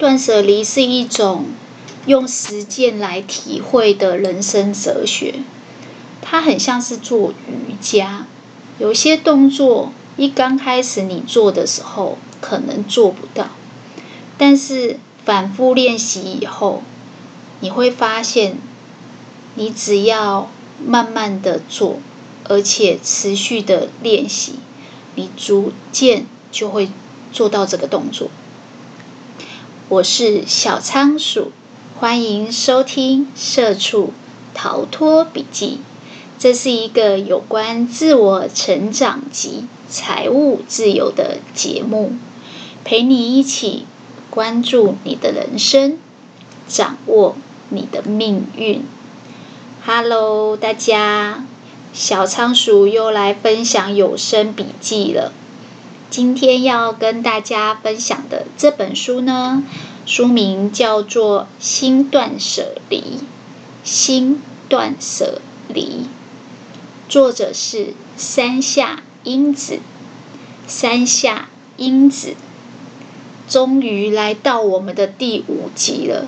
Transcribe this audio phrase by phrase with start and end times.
[0.00, 1.44] 断舍离是一种
[2.06, 5.34] 用实践来体会的人生哲学。
[6.22, 8.24] 它很像是做瑜伽，
[8.78, 13.50] 有些动作一刚开始你做的时候可能做不到，
[14.38, 16.82] 但是反复练习以后，
[17.60, 18.56] 你会发现，
[19.54, 20.50] 你只要
[20.82, 21.98] 慢慢的做，
[22.44, 24.54] 而且持续的练习，
[25.14, 26.88] 你逐渐就会
[27.30, 28.30] 做到这个动作。
[29.90, 31.50] 我是小仓鼠，
[31.98, 34.12] 欢迎收听《社畜
[34.54, 35.80] 逃脱笔记》。
[36.38, 42.12] 这是一个有关自我成长及财务自由的节目，
[42.84, 43.84] 陪你一起
[44.30, 45.98] 关注你的人生，
[46.68, 47.34] 掌握
[47.70, 48.84] 你的命运。
[49.84, 51.44] Hello，大家，
[51.92, 55.32] 小仓鼠又来分享有声笔记了。
[56.10, 59.62] 今天要跟大家分享的这本书呢，
[60.06, 62.98] 书名叫做《心断舍离》，
[63.84, 66.06] 心断舍离。
[67.08, 69.78] 作者是山下英子，
[70.66, 72.34] 山下英子
[73.48, 76.26] 终于来到我们的第五集了。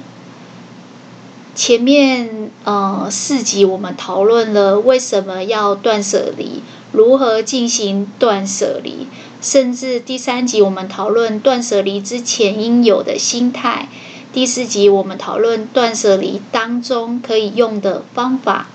[1.57, 9.09] 前面呃四集我们讨论了为什么要断舍离，如何进行断舍离，
[9.43, 13.89] 甚至第三集我们讨论断舍离之前应有的心态，
[14.33, 18.69] 第四集我们讨论断舍离当中可以用的方法。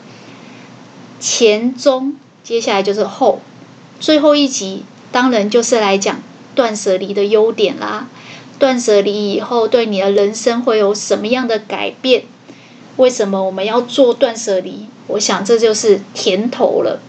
[1.22, 3.40] 前中，接下来就是后，
[4.02, 6.22] 最后一集当然就是来讲
[6.54, 8.10] 断舍离的优点啦。
[8.60, 12.26] 断舍离以后对你的人生会有什么样的改变？
[12.98, 14.88] 为什么我们要做断舍离？
[15.08, 17.00] 我想这就是甜头了。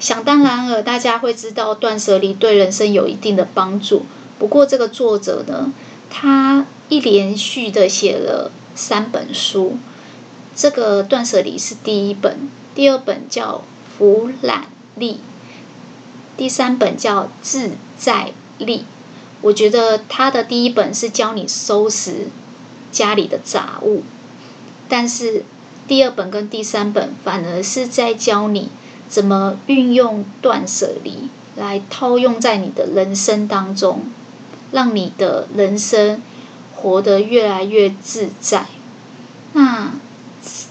[0.00, 4.04] 想当然尔，大家会知道断舍离对人生有一定的帮助。
[4.38, 5.72] 不过这个作者呢，
[6.10, 9.78] 他一连续的写了三本书，
[10.54, 12.50] 这个断舍离是第一本。
[12.74, 13.58] 第二本叫
[13.98, 15.14] 《俯览力》，
[16.36, 18.78] 第三本叫《自在力》。
[19.40, 22.28] 我觉得他的第一本是教你收拾
[22.90, 24.02] 家里的杂物，
[24.88, 25.44] 但是
[25.86, 28.70] 第二本跟第三本反而是在教你
[29.14, 34.00] 怎么运用断舍离来套用在你的人生当中，
[34.72, 36.20] 让你的人生
[36.74, 38.66] 活得越来越自在。
[39.52, 39.92] 那。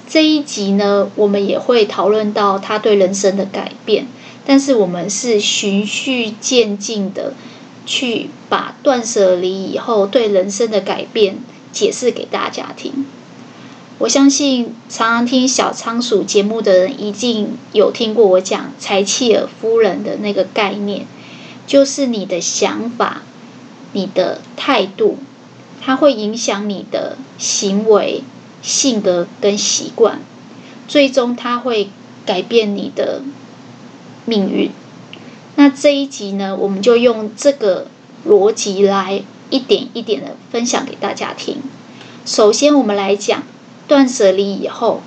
[0.07, 4.05] 这一集呢，我们也会讨论到他对人生的改变，
[4.45, 7.33] 但是我们是循序渐进的
[7.87, 11.37] 去把断舍离以后对人生的改变
[11.71, 13.07] 解释给大家听。
[14.03, 21.05] 我相信常常听小仓鼠节目的人一定有听过我讲柴契尔夫人的那个概念，
[21.65, 23.21] 就是你的想法、
[23.93, 25.19] 你的态度，
[25.81, 28.23] 它会影响你的行为。
[28.61, 30.21] 性格跟习惯，
[30.87, 31.89] 最终它会
[32.25, 33.21] 改变你的
[34.25, 34.71] 命运。
[35.55, 37.87] 那这一集呢，我们就用这个
[38.25, 41.57] 逻辑来一点一点的分享给大家听。
[42.25, 43.43] 首先，我们来讲
[43.87, 45.01] 断舍离以后，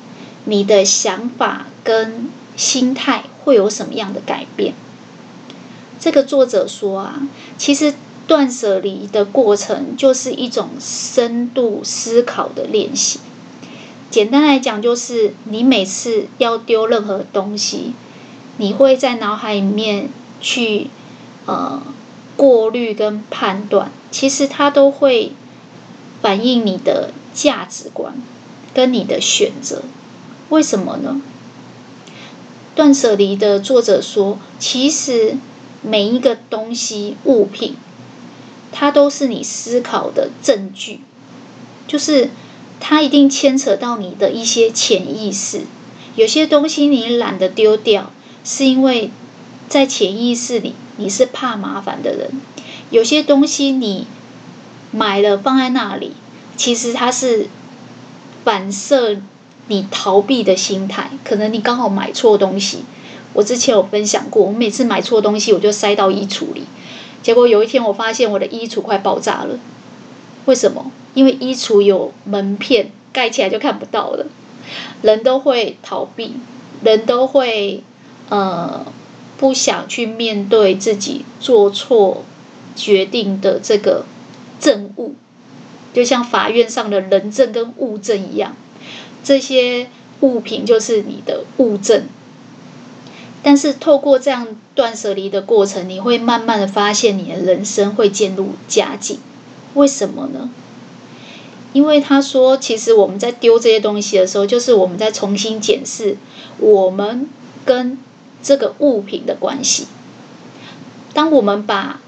[0.45, 4.75] 你的想法跟心态会有什么样的改变？
[5.99, 7.29] 这个作者说啊，
[7.59, 7.95] 其实
[8.27, 13.21] 断舍离的过程就是一种深度思考的练习。
[14.11, 17.93] 简单来讲，就是你每次要丢任何东西，
[18.57, 20.09] 你会在脑海里面
[20.41, 20.89] 去
[21.47, 21.83] 呃
[22.37, 25.33] 过滤跟判断，其实它都会
[26.23, 28.15] 反映你的价值观
[28.77, 29.83] 跟你的选择。
[30.51, 31.23] 为什么呢？
[32.75, 35.39] 断舍离的作者说，其实
[35.81, 37.75] 每一个东西物品，
[38.73, 41.01] 它都是你思考的证据，
[41.89, 42.29] 就是。
[42.79, 45.63] 它一定牵扯到你的一些潜意识，
[46.15, 48.13] 有些东西你懒得丢掉，
[48.45, 49.11] 是因为
[49.67, 52.29] 在潜意识里你是怕麻烦的人；
[52.91, 54.07] 有些东西你
[54.93, 56.13] 买了放在那里，
[56.59, 57.49] 其实它是
[58.47, 59.17] 反射
[59.67, 61.11] 你逃避的心态。
[61.25, 62.85] 可能你刚好买错东西。
[63.33, 66.63] 我之前有分享过，我每次买错东西，我就塞到衣橱里，
[67.25, 69.59] 结果有一天我发现我的衣橱快爆炸了。
[70.45, 70.93] 为什么？
[71.15, 74.27] 因为衣橱有门片盖起来就看不到了，
[75.03, 76.35] 人都会逃避，
[76.83, 77.83] 人都会
[78.29, 78.87] 呃
[79.37, 82.23] 不想去面对自己做错
[82.77, 84.07] 决定的这个
[84.61, 85.15] 证物，
[85.97, 88.55] 就像法院上的人证跟物证一样，
[89.25, 89.89] 这些
[90.21, 92.05] 物品就是你的物证。
[93.43, 99.21] 但是透过这样断舍离的过程，你会慢慢的发现你的人生会渐入佳境。
[99.73, 100.51] 为什么呢？
[101.73, 106.19] 因为他说，其实我们在丢这些东西的时候，就是我们在重新检视
[106.59, 107.27] 我们
[107.65, 107.97] 跟
[108.43, 109.87] 这个物品的关系。
[111.15, 112.03] 当我们把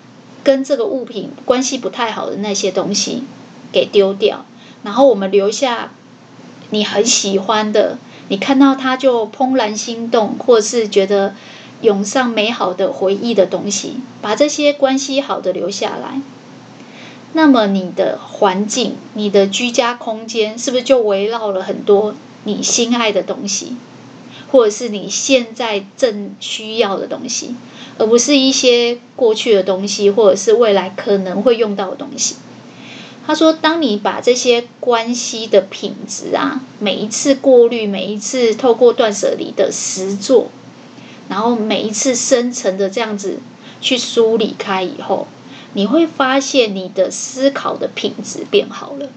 [0.45, 3.25] 跟这个物品关系不太好的那些东西
[3.73, 4.45] 给丢掉，
[4.83, 5.93] 然后我们留下
[6.71, 7.99] 你很喜欢的，
[8.29, 11.35] 你看到它就怦然心动，或是觉得
[11.81, 16.21] 涌上美好的回忆的东西，把这些关系好的留下来。
[17.35, 22.15] 那么你的环境，你的居家空间，是不是就围绕了很多
[22.45, 23.77] 你心爱的东西，
[24.51, 27.55] 或者是你现在正需要的东西，
[27.99, 32.37] 而不是一些过去的东西，或者是未来可能会用到的东西？
[33.29, 40.49] 他说，当你把这些关系的品质啊，每一次过滤，每一次透过断舍离的实作，
[41.29, 43.41] 然后每一次深层的这样子
[43.83, 45.27] 去梳理开以后。
[45.75, 49.11] 你会发现你的思考的品质变好了。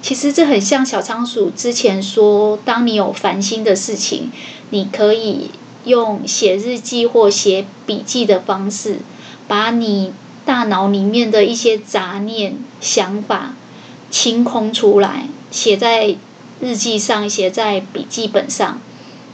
[0.00, 4.32] 其实这很像小仓鼠之前说，当你有烦心的事情，
[4.70, 5.50] 你可以
[5.84, 9.00] 用写日记或写笔记的方式，
[9.46, 10.14] 把你
[10.44, 13.54] 大脑里面的一些杂念、想法
[14.10, 16.16] 清空出来，写在
[16.60, 18.80] 日记上，写在笔记本上，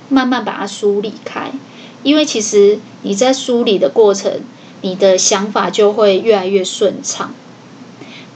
[0.09, 1.53] 慢慢把它梳理开。
[2.03, 4.41] 因为其实你在梳理的过程。
[4.81, 7.35] 你的想法就会越来越顺畅。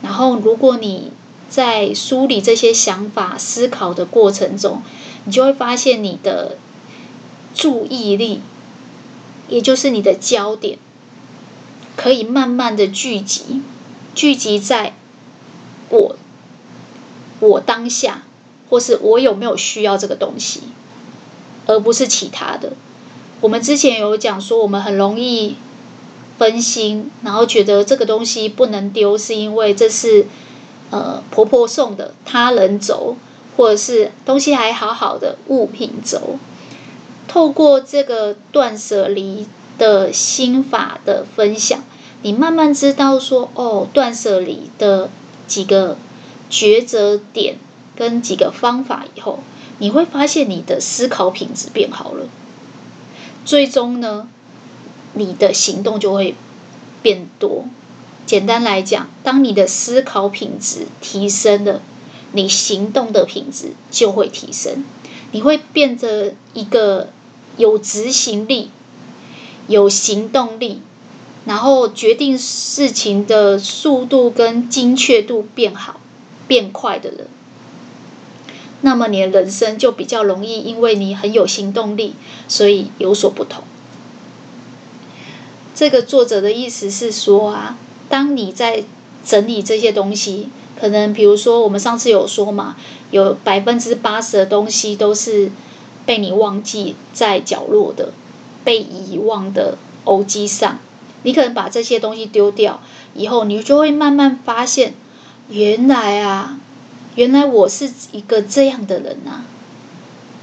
[0.02, 1.12] 然后，如果你
[1.48, 4.82] 在梳理这些想法、思考的过程中，
[5.24, 6.58] 你就会发现你的
[7.54, 8.40] 注意力，
[9.48, 10.78] 也就是你的焦点，
[12.02, 13.62] 可以慢慢的聚集，
[14.14, 14.94] 聚集在
[15.88, 16.16] 我、
[17.38, 18.22] 我当下，
[18.68, 20.62] 或是我有没有需要这个东西，
[21.66, 22.72] 而不是其他的。
[23.40, 25.56] 我们之前有讲说，我们很容易。
[26.38, 30.26] 分心，然后觉得这个东西不能丢，是因为这是
[30.90, 33.16] 呃婆婆送的他人走，
[33.56, 36.38] 或者是东西还好好的物品走。
[37.28, 39.46] 透过这个断舍离
[39.78, 41.84] 的心法的分享，
[42.22, 45.10] 你慢慢知道说哦，断舍离的
[45.46, 45.96] 几个
[46.50, 47.56] 抉择点
[47.96, 49.40] 跟几个方法以后，
[49.78, 52.28] 你会发现你的思考品质变好了。
[53.44, 54.28] 最终呢，
[55.14, 56.36] 你的行动就会
[57.02, 57.64] 变多。
[58.24, 61.82] 简单来讲，当你的思考品质提升了，
[62.30, 64.84] 你行动的品质就会提升。
[65.32, 67.08] 你会变得一个
[67.56, 68.70] 有执行力、
[69.66, 70.82] 有行动力，
[71.44, 76.00] 然后决定事情的速度跟精确度变好、
[76.46, 77.26] 变快的人。
[78.80, 82.14] 那么你的人生就比较容易，因为你很有行动力，
[82.48, 83.64] 所以有所不同。
[85.74, 87.78] 这个作者的意思是说啊，
[88.08, 88.84] 当你在
[89.24, 90.48] 整理这些东西，
[90.78, 92.76] 可能比如说我们上次有说嘛，
[93.10, 95.50] 有百分之八十的东西都是
[96.04, 98.12] 被你忘记在角落的，
[98.64, 100.78] 被遗忘的偶机上。
[101.22, 102.80] 你可能把这些东西丢掉
[103.14, 104.94] 以后，你就会慢慢发现，
[105.48, 106.58] 原来啊，
[107.14, 109.44] 原来我是一个这样的人啊。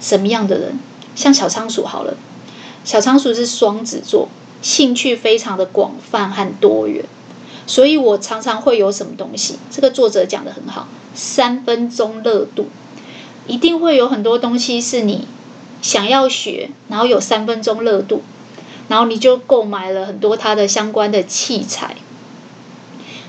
[0.01, 0.79] 什么样的人？
[1.15, 2.15] 像小仓鼠好了，
[2.83, 4.29] 小仓鼠是双子座。
[4.61, 7.05] 兴趣非常的广泛和多元，
[7.65, 9.57] 所以我常常会有什么东西。
[9.71, 12.67] 这个作者讲的很好，三分钟热度，
[13.47, 15.29] 一定会有很多东西是你
[15.81, 18.21] 想要学，然后有三分钟热度，
[18.89, 21.95] 然后你就购买了很多它的相关的器材，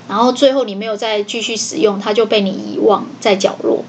[0.09, 3.85] 然后最后你没有再继续使用，它就被你遗忘在角落。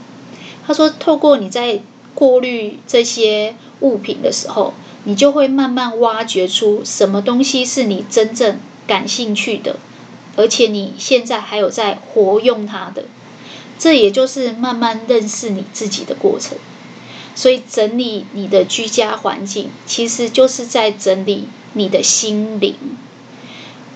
[0.65, 1.81] 他说，透过你在
[2.15, 4.75] 过滤这些物品的时候。
[5.05, 9.75] 你就会慢慢挖掘出什么东西是你真正感兴趣的，
[10.37, 13.03] 而且你现在还有在活用它的，
[13.81, 16.57] 这也就是慢慢认识你自己的过程。
[17.35, 22.77] 所以整理你的居家环境，其实就是在整理你的心灵。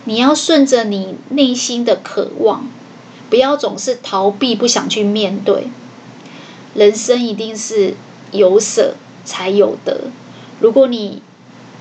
[0.05, 2.69] 你要顺着你内心的渴望，
[3.29, 5.69] 不要总是逃避，不想去面对。
[6.75, 7.95] 人生一定是
[8.31, 10.05] 有舍才有得。
[10.61, 11.23] 如果你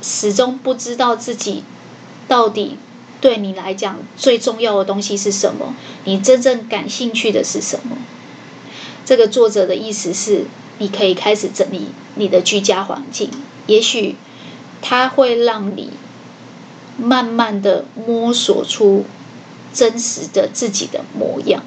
[0.01, 1.63] 始终不知道自己
[2.27, 2.77] 到底
[3.21, 7.97] 对你来讲最重要的东西是什么，你真正感兴趣的是什么？
[9.05, 10.45] 这个作者的意思是，
[10.79, 13.29] 你可以开始整理你的居家环境，
[13.67, 14.15] 也许
[14.81, 15.91] 它会让你
[16.97, 19.05] 慢慢的摸索出
[19.71, 21.63] 真实的自己的模样。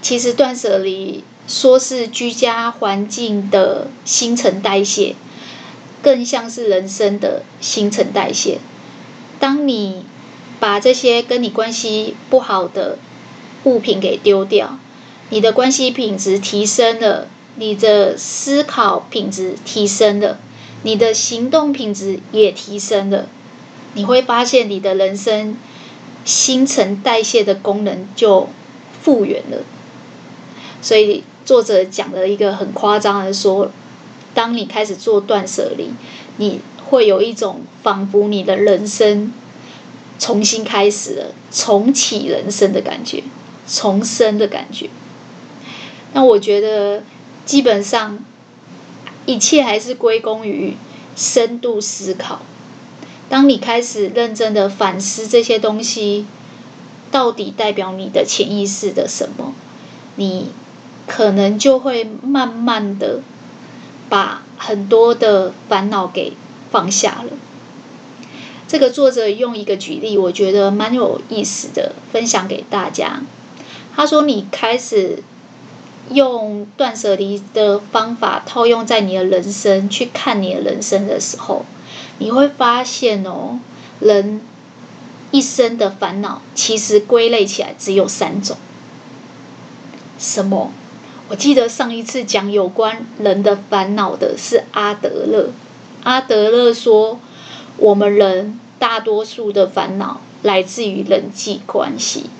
[0.00, 1.24] 其实断舍离。
[1.48, 5.16] 说是居家环境的新陈代谢，
[6.00, 8.60] 更像是人生的新陈代谢。
[9.40, 10.04] 当你
[10.60, 12.98] 把这些跟你关系不好的
[13.64, 14.78] 物品给丢掉，
[15.30, 20.38] 你的关系品质提升了，你的思考品质提升了，
[20.82, 23.26] 你的行动品质也提升了，
[23.94, 25.56] 你会发现你的人生
[26.24, 28.48] 新陈代谢的功能就
[29.02, 29.58] 复原了。
[30.82, 33.70] 所以作者讲了一个很夸张的说，
[34.34, 35.90] 当你开始做断舍离，
[36.38, 39.32] 你会有一种仿佛你的人生
[40.18, 43.22] 重新开始了，重启人生的感觉，
[43.68, 44.90] 重生的感觉。
[46.12, 47.04] 那我觉得，
[47.46, 48.18] 基本上
[49.26, 50.76] 一切还是归功于
[51.14, 52.42] 深度思考。
[53.28, 56.26] 当你开始认真的反思这些东西，
[57.12, 59.54] 到底代表你的潜意识的什么，
[60.16, 60.50] 你
[61.06, 63.20] 可能就会慢慢的
[64.08, 66.32] 把很多的烦恼给
[66.72, 67.36] 放下了。
[68.66, 73.22] 这个作者用一个举例，我觉得蛮有意思的，分享给大家。
[73.94, 75.22] 他说：“你开始。”
[76.12, 81.64] 用断舍离的方法套用在你的人生去看你的人生的时候，
[82.18, 83.60] 你会发现哦，
[84.00, 84.40] 人
[85.30, 88.56] 一生的烦恼其实归类起来只有三种。
[90.18, 90.72] 什么？
[91.28, 95.50] 我记得上一次讲有关人的烦恼的是阿德勒。
[96.02, 97.20] 阿德勒说，
[97.76, 102.30] 我们人大多数的烦恼来自于人际关系。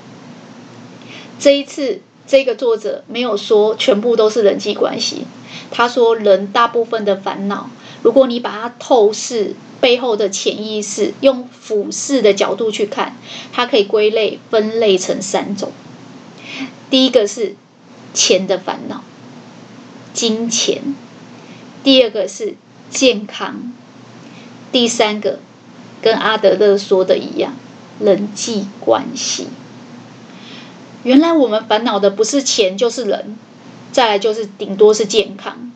[1.39, 2.01] 这一次。
[2.31, 5.27] 这个作者没有说全部都是人际关系，
[5.73, 7.69] 他说人大部分的烦恼，
[8.03, 13.17] 如果你把它透视背后的潜意识，用俯视的角度去看，
[13.53, 15.73] 它可以归类分类成三种。
[16.89, 17.57] 第一个是
[18.15, 19.03] 钱的烦恼，
[20.15, 20.95] 金钱；
[21.83, 22.55] 第二个是
[22.91, 23.73] 健康；
[24.71, 25.41] 第三个
[26.01, 27.57] 跟阿德勒说的一样，
[27.99, 29.49] 人际关系。
[31.03, 33.37] 原来我们烦恼的不是钱，就是人，
[33.91, 35.73] 再来就是顶多是健康。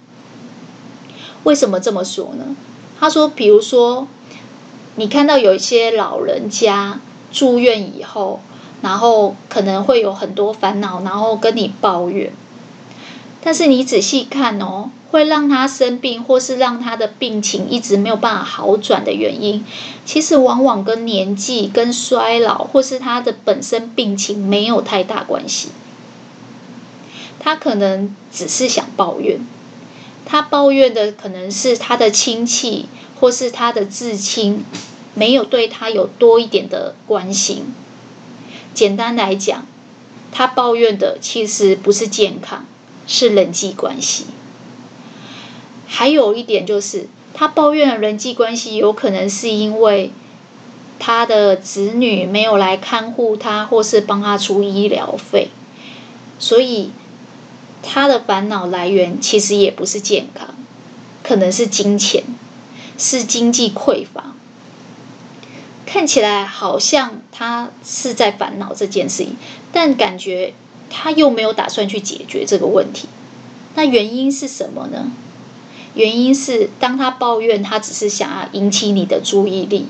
[1.45, 2.57] 为什么这么说呢？
[2.99, 4.07] 他说，比如说，
[4.97, 7.01] 你看到有一些老人家
[7.33, 8.41] 住院以后，
[8.83, 12.33] 然后可能会有很多烦恼，然后跟你抱怨。
[13.47, 19.63] 但是你仔细看哦，会让他生病，或是让他的病情一直没有办法好转的原因，
[20.07, 25.69] 其实往往跟年纪、跟衰老，或是他的本身病情没有太大关系。
[27.39, 29.47] 他可能只是想抱怨，
[30.25, 32.87] 他抱怨的可能是他的亲戚
[33.21, 34.65] 或是他的至亲
[35.13, 37.67] 没有对他有多一点的关心。
[38.73, 39.67] 简单来讲，
[40.33, 42.65] 他抱怨的其实不是健康。
[43.07, 44.27] 是人际关系，
[45.87, 50.11] 还有一点就是，他抱怨的人际关系有可能是因为
[50.99, 55.51] 他的子女没有来看护他，或是帮他出医疗费，
[56.39, 56.93] 所以
[57.83, 60.55] 他的烦恼来源其实也不是健康，
[61.23, 62.25] 可能是金钱，
[62.97, 64.33] 是经济匮乏。
[65.85, 69.37] 看起来好像他是在烦恼这件事情，
[69.73, 70.55] 但感觉。
[70.97, 73.09] 他又没有打算去解决这个问题，
[73.75, 75.11] 那原因是什么呢？
[75.95, 79.87] 原因是当他抱怨，他只是想要引起你的注意力。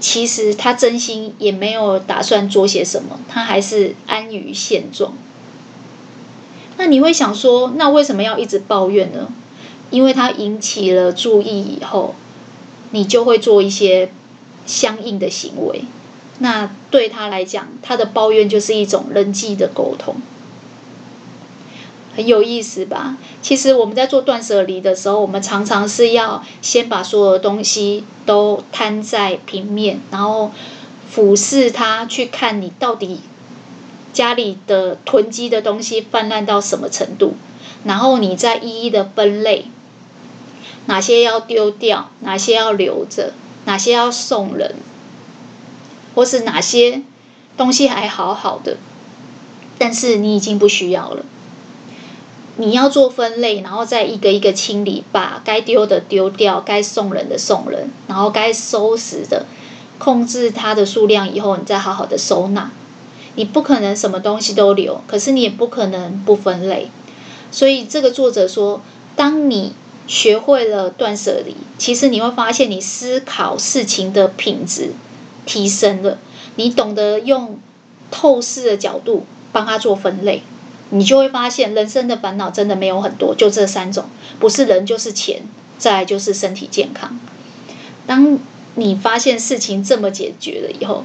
[0.00, 5.12] 其实他真心也没有打算做些什么，他还是安于现状。
[6.76, 9.28] 那你会想说，那为什么要一直抱怨呢？
[9.90, 12.14] 因为他引起了注意以后，
[12.90, 14.12] 你就会做一些
[14.66, 15.82] 相应的行为。
[16.38, 20.16] 那对他来讲，他的抱怨就是一种人际的沟通，
[22.16, 23.16] 很有意思吧？
[23.42, 30.50] 其实我们在做断舍离的时候，我们常常是要先把所有的东西都摊在平面，然后
[31.10, 33.20] 俯视它，去看你到底
[34.12, 37.34] 家里的囤积的东西泛滥到什么程度，
[37.84, 39.66] 然后你再一一的分类，
[40.86, 43.32] 哪些要丢掉，哪些要留着，
[43.66, 44.74] 哪些要送人。
[46.18, 47.02] 或是哪些
[47.56, 48.76] 东西还好好的，
[49.78, 51.24] 但是你已经不需要了。
[52.56, 59.46] 你要做分类，然后再一个一个清理，把该丢的丢掉，该送人的送人，然后该收拾的
[59.98, 62.72] 控制它的数量以后，你再好好的收纳。
[63.36, 66.90] 你不可能什么东西都留，可是你也不可能不分类。
[67.52, 68.82] 所以这个作者说，
[69.14, 69.72] 当你
[70.08, 74.94] 学会了断舍离，其实你会发现你思考事情的品质。
[75.48, 76.18] 提升了，
[76.56, 77.58] 你懂得用
[78.10, 80.42] 透视的角度帮他做分类，
[80.90, 84.04] 你就会发现人生的烦恼真的没有很多，就这三种，
[84.38, 85.40] 不是人就是钱，
[85.78, 87.18] 再来就是身体健康。
[88.06, 88.38] 当
[88.74, 91.04] 你发现事情这么解决了以后，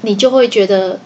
[0.00, 1.00] 你就会觉得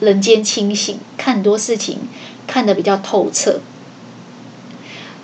[0.00, 2.00] 人间清醒，看很多事情
[2.48, 3.60] 看得比较透彻。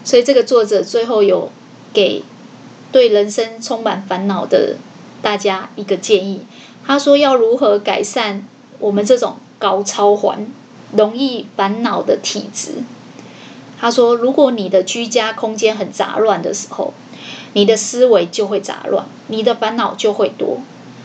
[0.05, 1.51] 所以这个作者最后有
[1.93, 2.23] 给
[2.93, 4.77] 对人生充满烦恼的
[5.23, 6.41] 大家一个建议，
[6.87, 8.47] 他说要如何改善
[8.79, 10.47] 我们这种高超环、
[10.93, 12.83] 容易烦恼的体质。
[13.81, 16.93] 他说，如果你的居家空间很杂乱的时候，
[17.53, 20.59] 你的思维就会杂乱，你的烦恼就会多。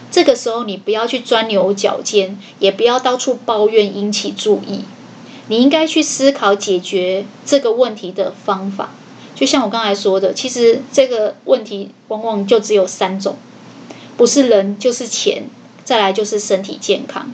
[0.09, 4.85] 这个时候，你不要去钻牛角尖，也不要到处抱怨引起注意。
[5.47, 8.89] 你应该去思考解决这个问题的方法。
[9.35, 13.35] 就像我刚才说的，其实这个问题往往就只有三种，
[14.17, 15.49] 不是人就是钱，
[15.83, 17.31] 再来就是身体健康。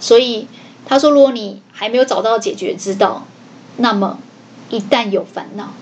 [0.00, 0.46] 所以
[0.86, 3.26] 他说，如果你还没有找到解决之道，
[3.76, 4.18] 那么
[4.70, 5.74] 一旦有烦恼，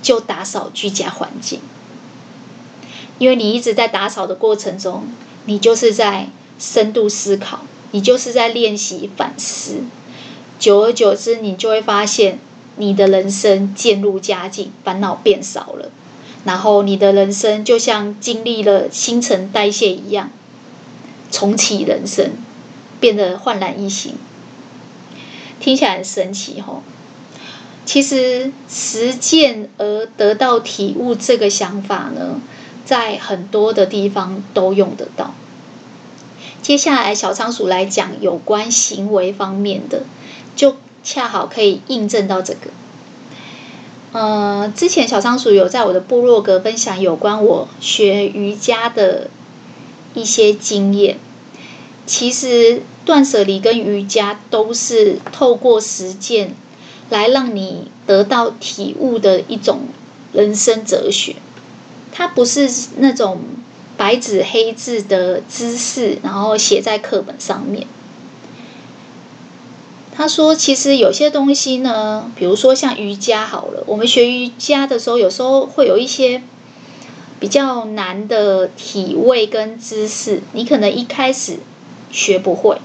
[0.00, 1.60] 就打扫居家环境。
[3.18, 5.04] 因为你一直在打扫的过程中，
[5.46, 7.60] 你就是在深度思考，
[7.92, 9.82] 你就是在练习反思。
[10.58, 12.38] 久而久之，你就会发现，
[12.76, 15.90] 你的人生渐入佳境，烦恼变少了。
[16.44, 20.30] 然后，你的人生就像经历了新陈代谢一样，
[21.30, 22.32] 重启人生，
[23.00, 24.14] 变得焕然一新。
[25.58, 26.82] 听起来很神奇，吼！
[27.86, 32.40] 其实实践而得到体悟这个想法呢，
[32.84, 35.34] 在很多的地方都用得到。
[36.60, 40.02] 接下来，小仓鼠来讲有关行为方面的，
[40.54, 42.70] 就恰好可以印证到这个。
[44.14, 49.28] 呃，之前小仓鼠有在我的部落格分享有关我学瑜伽的
[50.14, 51.18] 一些经验。
[52.06, 56.54] 其实断舍离跟瑜伽都是透过实践
[57.10, 59.88] 来让你得到体悟的一种
[60.32, 61.34] 人生哲学。
[62.12, 63.40] 它不是那种
[63.96, 67.88] 白纸黑字的知识，然后写在课本上面。
[70.16, 76.40] 他说：“其实有些东西呢，比如说像瑜伽好了，我们学瑜伽的时候，有时候会有一些
[77.40, 81.58] 比较难的体位跟姿势，你可能一开始
[82.12, 82.78] 学不会，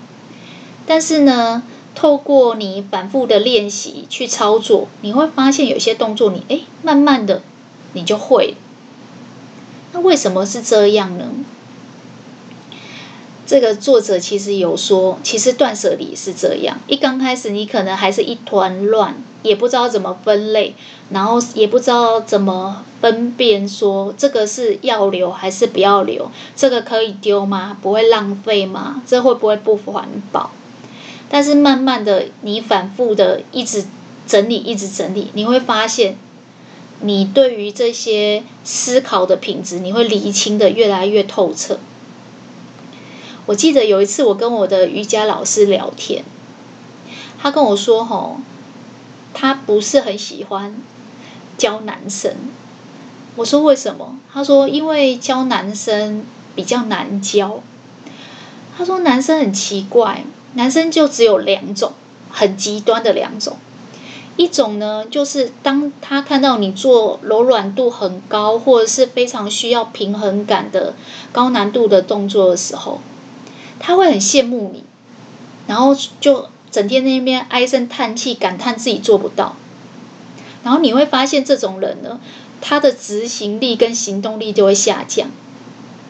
[0.88, 1.62] 但是呢，
[1.94, 7.44] 透过你反复的练习去操作，你会发现有些动作你诶，慢慢的
[7.94, 8.56] 你就会。”
[9.94, 11.26] 那为什么是这样呢？
[13.50, 20.76] 这个作者其实有说，其实断舍离是这样：一刚开始，你可能还是一团乱，也不知道怎么分类，
[21.10, 27.76] 然后也不知道怎么分辨说这个是要留还是不要留，这个可以丢吗？
[27.82, 29.02] 不会浪费吗？
[29.08, 30.52] 这会不会不环保？
[31.28, 33.84] 但是慢慢的，你反复的一直
[34.28, 36.20] 整理，一直整理，你会发现。
[37.02, 41.80] 你对于这些思考的品质，你会厘清的越来越透彻。
[43.50, 46.24] 我记得有一次，我跟我的瑜伽老师聊天，
[47.42, 48.38] 他跟我说：“吼，
[49.34, 50.76] 他不是很喜欢
[51.58, 52.36] 教男生。”
[53.38, 56.24] 我说：“为什么？”他说：“因为教男生
[56.56, 57.62] 比较难教。”
[58.78, 61.94] 他说：“男生很奇怪，男生就只有两种，
[62.30, 63.58] 很极端的两种。”
[64.38, 70.94] 一种呢，就是当他看到你做柔软度很高，或者是非常需要平衡感的
[71.32, 73.02] 高难度的动作的时候，
[73.80, 74.84] 他会很羡慕你，
[75.68, 79.56] 然后就整天那边唉声叹气，感叹自己做不到。
[80.63, 82.20] 然后你会发现，这种人呢，
[82.62, 85.30] 他的执行力跟行动力就会下降。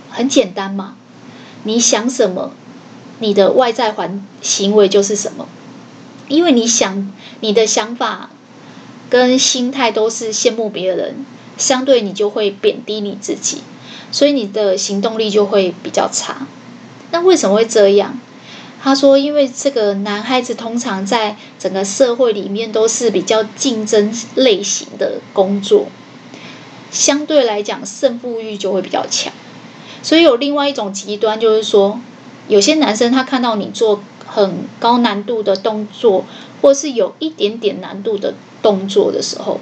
[0.10, 0.96] 很简单嘛，
[1.64, 2.52] 你想什么，
[3.20, 5.48] 你的外在环行为就是什么。
[6.28, 8.30] 因为你想你的想法
[9.10, 11.26] 跟心态都是羡慕别人，
[11.58, 13.62] 相对你就会贬低你自己，
[14.12, 16.48] 所以你的行动力就会比较差。
[17.12, 18.20] 那为什么会这样？
[18.82, 25.88] 他说，因为这个男孩子通常在整个社会里面都是比较竞争类型的工作，
[26.92, 29.34] 相对来讲胜负欲就会比较强。
[30.02, 32.00] 所以有另外一种极端，就是说
[32.48, 34.02] 有些男生他看到你做。
[34.32, 36.24] 很高难度的动作，
[36.62, 39.60] 或是有一点点难度的动作的时候，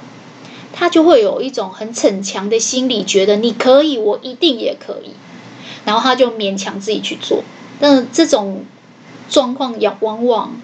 [0.74, 5.12] 他就会有一种很逞强的心理，觉得你可以，我一定也可以，
[5.88, 7.42] 然后他就勉强自己去做。
[7.80, 8.62] 但这种
[9.30, 10.60] 状况也往往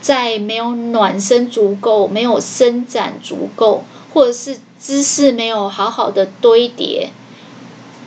[0.00, 3.84] 在没有暖身足够、没有伸展足够，
[4.14, 7.10] 或者是姿势没有好好的堆叠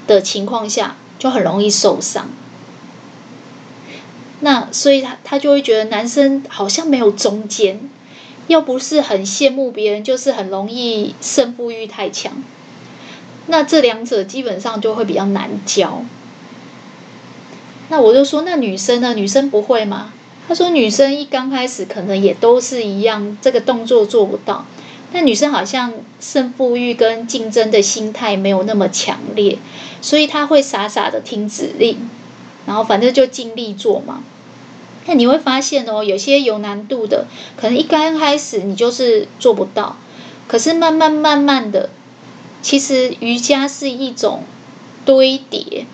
[0.08, 2.28] 的情况下，就很容易受伤。
[4.40, 7.80] 那所以他他就会觉得男生好像没有中间，
[8.48, 12.34] 要不是很羡慕别人，就是很容易胜负欲太强。
[13.48, 16.04] 那这两者基本上就会比较难教。
[17.90, 19.14] 那我就说，那女生呢？
[19.14, 20.14] 女生不会吗？
[20.48, 24.66] 他说女生一刚开始可能也都是一样，这个动作做不到。
[25.12, 29.58] 但女生好像胜负欲跟竞争的心态没有那么强烈，
[30.02, 32.10] 所以她会傻傻的听指令，
[32.66, 34.22] 然后反正就尽力做嘛。
[35.06, 39.96] 那你会发现哦，有些有难度的，可能一刚开始你就是做不到，
[40.50, 41.90] 可是慢慢慢慢的，
[42.62, 44.44] 其实瑜伽是一种
[45.06, 45.86] 堆叠，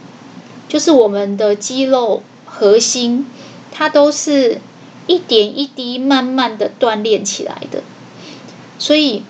[0.67, 3.27] 就是我们的肌肉核心，
[3.71, 4.61] 它都是
[5.07, 7.83] 一点一滴慢慢的锻炼起来的。
[8.79, 9.23] 所以，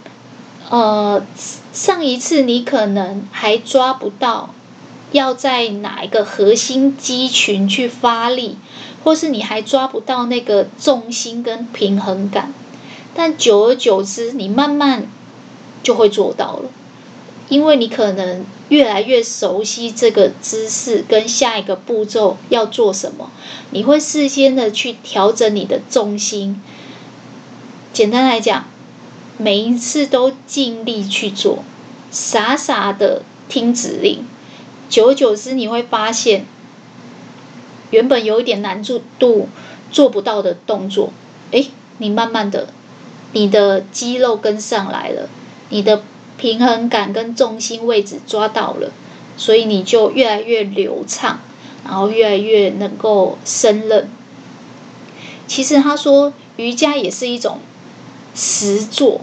[0.70, 1.26] 呃，
[1.74, 4.54] 上一次你可能还抓不到
[5.12, 8.58] 要在哪一个核心肌群去发力，
[9.04, 12.54] 或是你还抓不到那个重心跟平衡感，
[13.14, 15.08] 但久而久之，你慢慢
[15.84, 16.70] 就会做到了，
[17.50, 23.32] 因为你可能越来越熟悉这个姿势跟下一个步骤要做什么，
[23.72, 26.62] 你会事先的去调整你的重心。
[27.92, 28.66] 简单来讲。
[29.40, 31.64] 每一次都尽力去做，
[32.12, 34.24] 傻傻的听指令，
[34.90, 36.46] 久而久之你会发现，
[37.90, 39.50] 原本有一点难度度
[39.92, 41.12] 做不到的动作，
[41.50, 42.68] 诶，你慢慢的，
[43.32, 45.28] 你的肌肉跟上来了，
[45.70, 46.04] 你的
[46.38, 48.92] 平衡感跟重心位置抓到了，
[49.38, 51.40] 所以你就越来越流畅，
[51.86, 54.10] 然后越来越能够胜任。
[55.48, 57.60] 其实他说瑜伽也是一种。
[58.36, 59.22] 实作，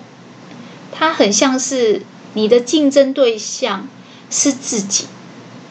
[0.92, 2.02] 它很像是
[2.34, 3.88] 你的竞争对象
[4.30, 5.06] 是自己，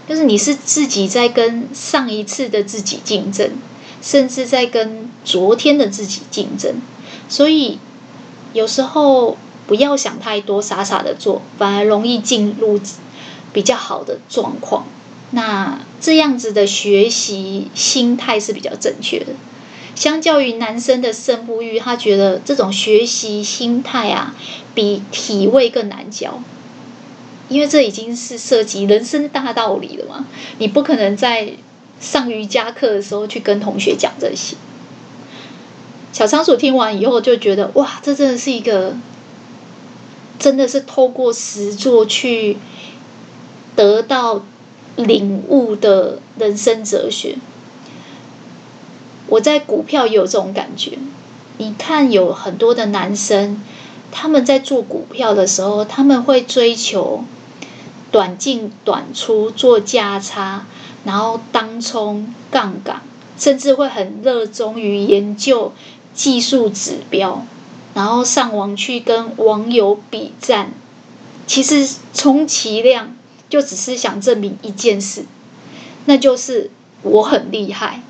[0.09, 3.51] 就是你是自己在跟上一次的自己竞争，
[4.01, 6.81] 甚至在跟昨天的自己竞争。
[7.29, 7.79] 所以
[8.51, 9.37] 有时候
[9.69, 12.79] 不要想太多，傻傻的做，反而容易进入
[13.53, 14.87] 比较好的状况。
[15.29, 19.27] 那这样子的学习心态是比较正确的。
[19.93, 24.33] 相较于男生的胜负欲，他觉得这种学习心态啊，
[24.73, 26.41] 比体位更难教，
[27.47, 30.25] 因为这已经是涉及人生大道理了嘛。
[30.57, 31.53] 你不可能在
[31.99, 34.55] 上瑜伽课的时候去跟同学讲这些。
[36.11, 38.95] 小仓鼠听完以后就觉得，哇，这真的是一个，
[40.39, 42.57] 真的是透过实作去
[43.75, 44.43] 得到
[44.95, 47.37] 领悟的人生哲学。
[49.27, 50.97] 我在股票也有这种感觉，
[51.59, 53.61] 你看有很多的男生，
[54.11, 57.23] 他们在做股票的时候，他们会追求
[58.11, 60.65] 短进短出做价差，
[61.03, 63.01] 然后当冲杠杆，
[63.37, 65.73] 甚至会很热衷于研究
[66.15, 67.45] 技术指标，
[67.93, 70.71] 然后上网去跟网友比战。
[71.47, 73.15] 其实充其量
[73.49, 75.25] 就只是想证明一件事，
[76.05, 76.69] 那就是
[77.01, 78.03] 我很厉害。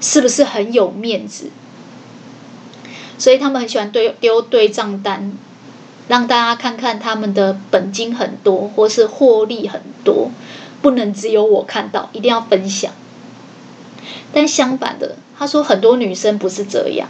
[0.00, 1.50] 是不是很有面子？
[3.16, 5.32] 所以他们很喜欢对丢对账单，
[6.08, 10.30] 让大家看看他们的本金很多，或是获利很多，
[10.82, 12.92] 不能只有我看到，一定要分享。
[14.34, 17.08] 但相反的，他说很多女生不是这样，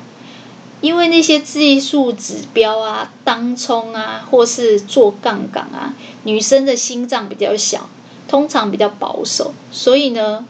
[0.84, 5.94] 因为那些技术指标啊、当冲啊，或是做杠杆啊，
[6.24, 7.88] 女生的心脏比较小，
[8.28, 10.46] 通常比较保守，所以呢。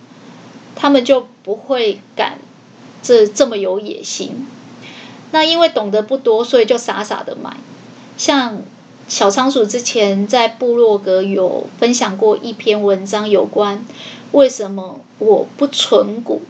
[0.77, 2.39] 他们就不会敢
[3.01, 4.45] 这这么有野心。
[5.31, 7.57] 那因为懂得不多，所以就傻傻的买。
[8.17, 8.63] 像
[9.07, 13.85] 小仓鼠之前在部落格有分享过一篇文章，有关
[14.33, 16.43] 为什么我不存股，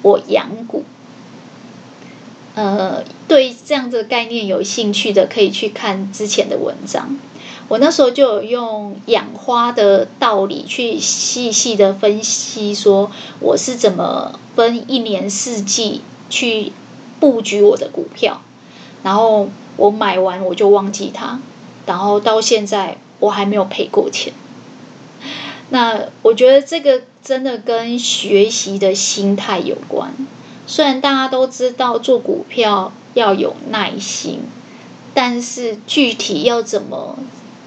[0.00, 0.84] 我养股。
[2.54, 7.18] 呃，对这样的概念有兴趣的，可以去看之前的文章。
[7.68, 16.72] 我那时候就有用养花的道理去细细的分析，说我是怎么分一年四季去
[17.20, 18.42] 布局我的股票，
[19.04, 21.38] 然后我买完我就忘记它，
[21.86, 24.32] 然后到现在我还没有赔过钱。
[25.70, 30.12] 那我觉得这个真的跟学习的心态有关。
[30.70, 34.42] 虽然大家都知道做股票要有耐心，
[35.12, 37.18] 但是具体要怎么？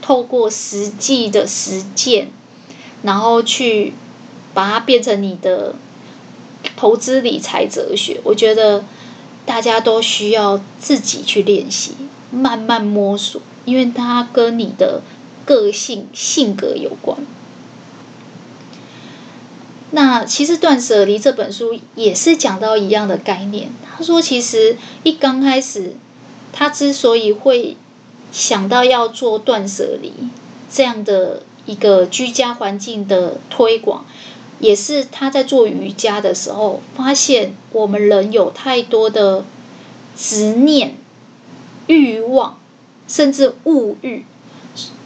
[0.02, 2.30] 透过实际的实践，
[3.04, 3.94] 然后去
[4.54, 5.76] 把它变成你的
[6.76, 8.20] 投资理财哲学。
[8.26, 8.84] 我觉得
[9.46, 11.94] 大家都需要自己去练习，
[12.32, 15.02] 慢慢摸索，因为它跟你的
[15.46, 17.18] 个性、性格有关。
[19.96, 23.72] 那其实《断舍离》这本书也是讲到一样的概念。
[23.96, 25.94] 他说，其实一刚开始，
[26.52, 27.78] 他之所以会
[28.32, 30.12] 想到要做断舍离
[30.68, 34.04] 这样的一个居家环境的推广，
[34.60, 39.46] 也是他在做瑜伽的时候，发现我们人有太多的
[40.18, 40.98] 执念、
[41.86, 42.58] 欲望，
[43.08, 44.26] 甚至物欲，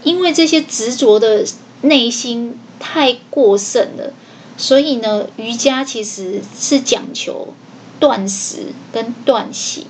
[0.06, 1.45] 因为这些执着的
[1.82, 4.13] 内心太过盛了，
[4.58, 7.54] 所以呢，瑜伽其实是讲求
[8.00, 9.86] 断食跟断行，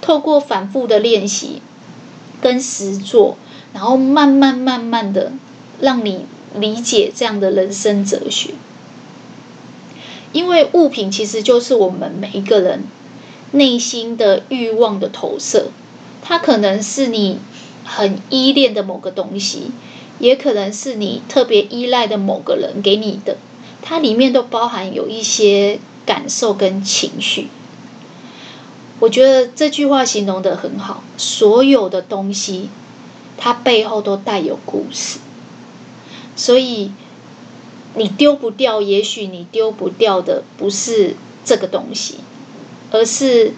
[0.00, 1.62] 透过反复的练习
[2.42, 3.36] 跟实作，
[3.72, 5.32] 然后慢慢慢慢的
[5.80, 8.54] 让你理解这样的人生哲学。
[10.32, 12.82] 因为物品其实就是我们每一个人
[13.52, 15.68] 内心的欲望的投射，
[16.22, 17.38] 它可能是你
[17.84, 19.70] 很依恋的某个东西，
[20.24, 23.36] 也可能是你特别依赖的某个人给你的，
[23.82, 27.48] 它里面都包含有一些感受跟情绪。
[29.00, 32.70] 我觉得这句话形容得很好，所有的东西，
[33.36, 35.18] 它背后都带有故事，
[36.34, 36.92] 所以
[37.94, 38.80] 你丢不掉。
[38.80, 42.20] 也许你丢不掉的不是这个东西，
[42.90, 43.52] 而是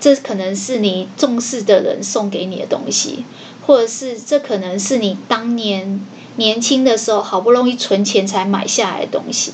[0.00, 3.24] 这可能是你重视的人送给你的东西，
[3.68, 6.00] 或者是这可能是你当年
[6.36, 9.52] 年轻的时候好不容易存钱才买下来的东西。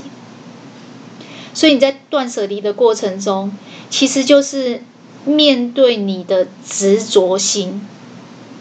[1.52, 3.50] 所以你在断舍离的过程中，
[3.90, 4.82] 其实就是
[5.24, 7.84] 面对你的执着心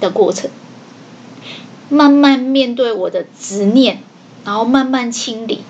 [0.01, 0.49] 的过程，
[1.89, 3.99] 慢慢面对我的执念，
[4.43, 5.61] 然后慢慢清理。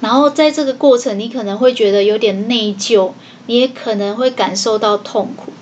[0.00, 3.10] 然后在这个过程，你可能会觉得有点内疚，
[3.46, 5.53] 你也可能会感受到痛苦。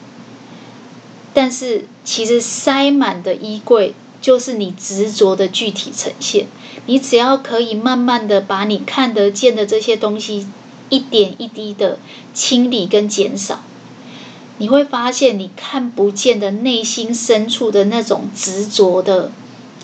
[1.34, 6.46] 但是其实塞满的衣柜就是你执着的具体呈现。
[6.86, 10.46] 你只要可以慢慢的把你看得见的这些东西。
[10.90, 11.98] 一点一滴的
[12.34, 13.62] 清理跟减少，
[14.58, 19.32] 你会发现你看不见的内心深处的那种执着的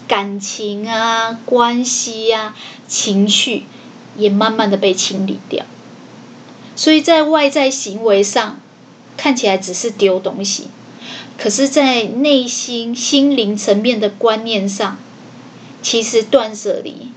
[0.06, 2.54] 感情啊、关系啊、
[2.86, 3.64] 情绪，
[4.18, 5.64] 也慢慢的被清理掉。
[6.76, 8.60] 所以在外在行为上
[9.16, 10.68] 看起来只是丢东西，
[11.38, 14.98] 可是，在内心心灵层面的观念上，
[15.80, 17.12] 其实断舍离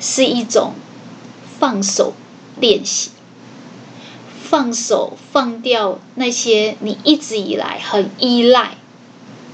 [0.00, 0.72] 是一种
[1.60, 2.14] 放手。
[2.60, 3.10] 练习，
[4.44, 8.76] 放手，放掉那些你一直以来很依赖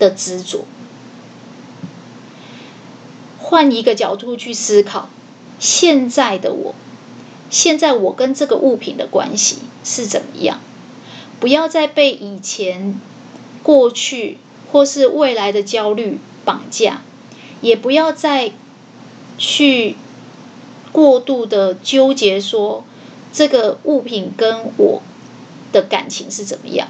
[0.01, 0.65] 的执着。
[3.39, 5.09] 换一个角度去思考，
[5.61, 6.75] 现在的我，
[7.49, 10.61] 现在我跟这个物品的关系是怎么样？
[11.39, 13.01] 不要再被以前、
[13.63, 14.39] 过去
[14.73, 17.03] 或是未来的焦虑绑架，
[17.61, 18.53] 也不要再
[19.37, 19.97] 去
[20.93, 22.85] 过度的纠结说。
[23.31, 25.03] 这个物品跟我
[25.71, 26.89] 的感情是怎么样？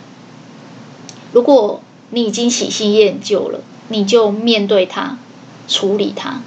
[1.33, 5.19] 如果你已经喜新厌旧了，你就面对它，
[5.67, 6.41] 处理它。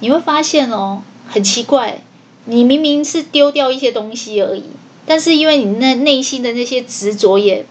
[0.00, 2.02] 你会发现哦，很奇怪，
[2.44, 4.64] 你明明是丢掉一些东西而已，
[5.06, 7.64] 但是因为你那内心的那些执着也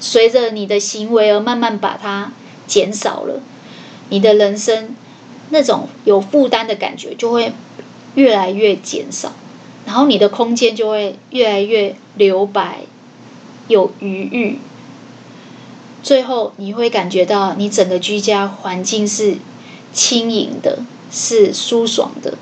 [0.00, 2.32] 随着你的行为而慢慢把它
[2.66, 3.40] 减少了，
[4.08, 4.96] 你的人生
[5.50, 7.52] 那种有负担的感觉就会
[8.14, 9.32] 越来越减少。
[9.86, 12.80] 然后你的空间就会越来越留白，
[13.68, 14.58] 有余裕。
[16.02, 19.36] 最后你会感觉到你整个居家环境是
[19.92, 20.78] 轻盈的，
[21.10, 22.38] 是舒爽的。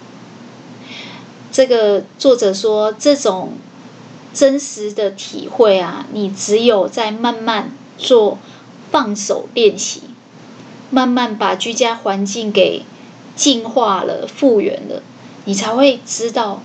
[1.50, 3.54] 这个作者说，这种
[4.38, 8.38] 真实的体会啊，你只有在慢慢做
[8.92, 10.02] 放手练习，
[10.90, 12.84] 慢慢把居家环境给
[13.34, 15.02] 净化了、复原了，
[15.44, 16.62] 你才会知道。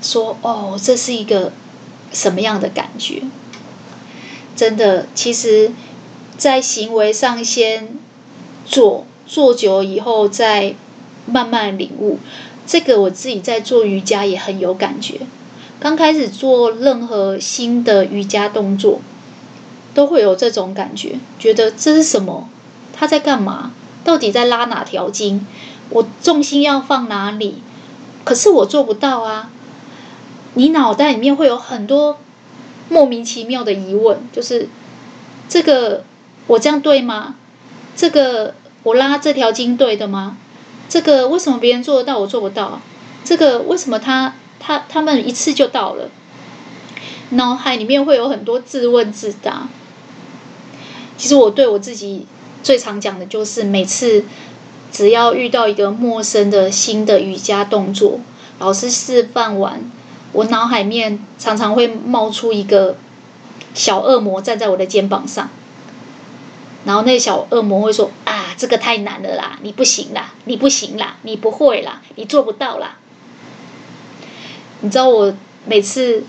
[0.00, 1.50] 说哦，这是一个
[2.12, 3.22] 什么样的感觉？
[4.54, 5.72] 真的，其实，
[6.38, 7.98] 在行为上先
[8.64, 10.76] 做，做久以后再
[11.26, 12.20] 慢慢领悟。
[12.68, 15.22] 这个我自己在做瑜伽也很有感觉。
[15.80, 19.00] 刚开始做任何新的瑜伽动作，
[19.94, 22.48] 都会有这种感觉，觉得这是什么？
[22.92, 23.72] 他在干嘛？
[24.04, 25.46] 到底在拉哪条筋？
[25.88, 27.62] 我重心要放哪里？
[28.24, 29.50] 可是我做不到啊。
[30.54, 32.18] 你脑袋里面会有很多
[32.90, 34.68] 莫名其妙的疑问，就是
[35.48, 36.04] 这个
[36.46, 37.36] 我这样对吗？
[37.96, 40.36] 这个我拉这条筋对的吗？
[40.90, 42.80] 这个为什么别人做得到我做不到？
[43.24, 46.08] 这个为什么他他他们一次就到了？
[47.30, 49.68] 脑海里面会有很多自问自答。
[51.16, 52.26] 其实我对我自己
[52.62, 54.24] 最常讲的就是，每次
[54.92, 58.20] 只要遇到一个陌生的新的瑜伽动作，
[58.58, 59.82] 老师示范完。
[60.32, 62.96] 我脑海面常常会冒出一个
[63.74, 65.48] 小恶魔站在我的肩膀上，
[66.84, 72.96] 然后那小恶魔会说：“啊，这个太难了啦，你不行啦，你不行啦，你不会啦，你做不到啦。”
[74.80, 75.34] 你知道我
[75.66, 76.24] 每次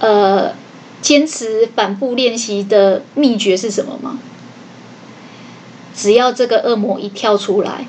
[0.00, 0.52] 呃
[1.00, 4.18] 坚持反复练习的秘诀是什么吗？
[5.96, 7.86] 只要这个恶魔一跳出来，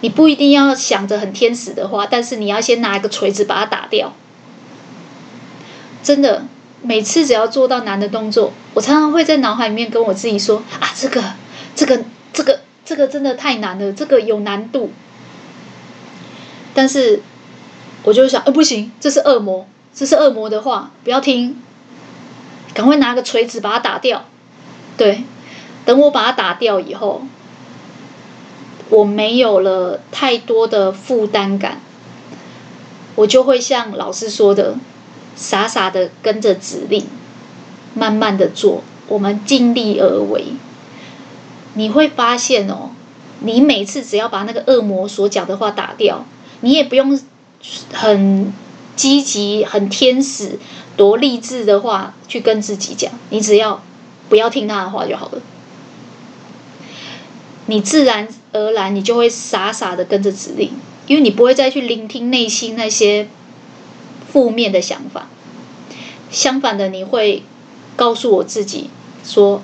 [0.00, 4.14] 你不一定要想着很天使的话，但是你要先拿一个锤子把它打掉。
[6.02, 6.46] 真的，
[6.82, 11.22] 每次只要做到难的动作，我常常会在脑海里面跟我自己说：“啊，这个，
[11.74, 14.92] 这个，这个，这个真的太难了，这个有难度。”
[16.72, 17.20] 但是，
[18.02, 21.56] 我就想，呃，不行，这是恶魔，这是恶魔的话，不要听，
[22.74, 24.24] 赶快拿个锤子把它打掉。
[24.96, 25.24] 对，
[25.84, 27.22] 等我把它打掉以后，
[28.88, 31.80] 我没有了太多的负担感，
[33.14, 34.76] 我就会像老师说的。
[35.36, 37.06] 傻傻的跟着指令，
[37.94, 40.48] 慢慢的做，我们尽力而为。
[41.74, 42.90] 你会发现哦，
[43.38, 46.26] 你每次只要把那个恶魔所讲的话打掉，
[46.60, 47.18] 你也不用
[47.92, 48.52] 很
[48.96, 50.58] 积极、很天使、
[50.96, 53.82] 多励志的话去跟自己讲，你只要
[54.28, 55.40] 不要听他的话就好了。
[57.66, 60.72] 你自然而然，你就会傻傻的跟着指令，
[61.06, 63.28] 因为你不会再去聆听内心那些。
[64.32, 65.26] 负面的想法，
[66.30, 67.42] 相反的，你会
[67.96, 68.88] 告诉我自己
[69.24, 69.60] 说，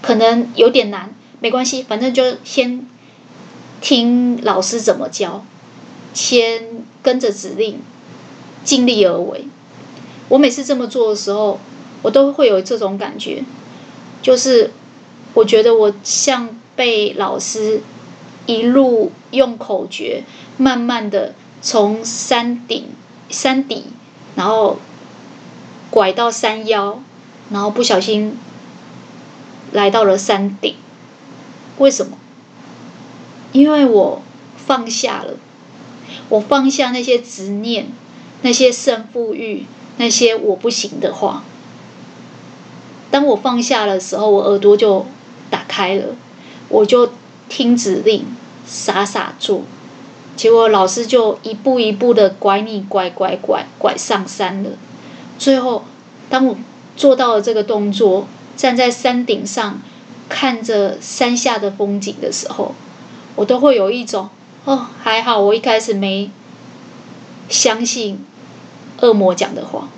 [0.00, 2.84] 可能有点难，没关系，反正就先
[3.80, 5.44] 听老师怎么教，
[6.12, 7.80] 先跟着指令，
[8.64, 9.46] 尽力而为。
[10.28, 11.58] 我每次这么做的时候，
[12.02, 13.44] 我都会有这种感觉，
[14.22, 14.70] 就是
[15.34, 17.82] 我觉得我像被老师
[18.46, 20.24] 一路用口诀，
[20.56, 22.88] 慢慢的从山顶。
[23.30, 23.84] 山底，
[24.34, 24.76] 然后
[25.88, 27.00] 拐到山腰，
[27.48, 28.36] 然后不小心
[29.72, 30.74] 来到了山顶。
[31.78, 32.18] 为什么？
[33.52, 34.20] 因为我
[34.58, 35.32] 放下了，
[36.28, 37.88] 我放下那些执念，
[38.42, 41.44] 那些胜负欲，那些我不行的话。
[43.10, 45.06] 当我放下的时候，我耳朵就
[45.50, 46.16] 打开了，
[46.68, 47.12] 我就
[47.48, 48.24] 听指令，
[48.66, 49.62] 傻傻做。
[50.34, 54.70] 结果老师就一步一步的拐你拐拐拐拐上山了。
[55.38, 55.84] 最后，
[56.30, 56.56] 当我
[56.96, 59.82] 做到了这个动作，站在山顶上
[60.30, 62.74] 看着山下的风景的时候，
[63.36, 64.30] 我都会有一种
[64.64, 66.30] 哦，还好我一开始没
[67.48, 68.24] 相信
[69.00, 69.88] 恶魔讲的话。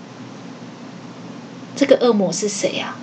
[1.77, 2.97] 这个恶魔是谁呀？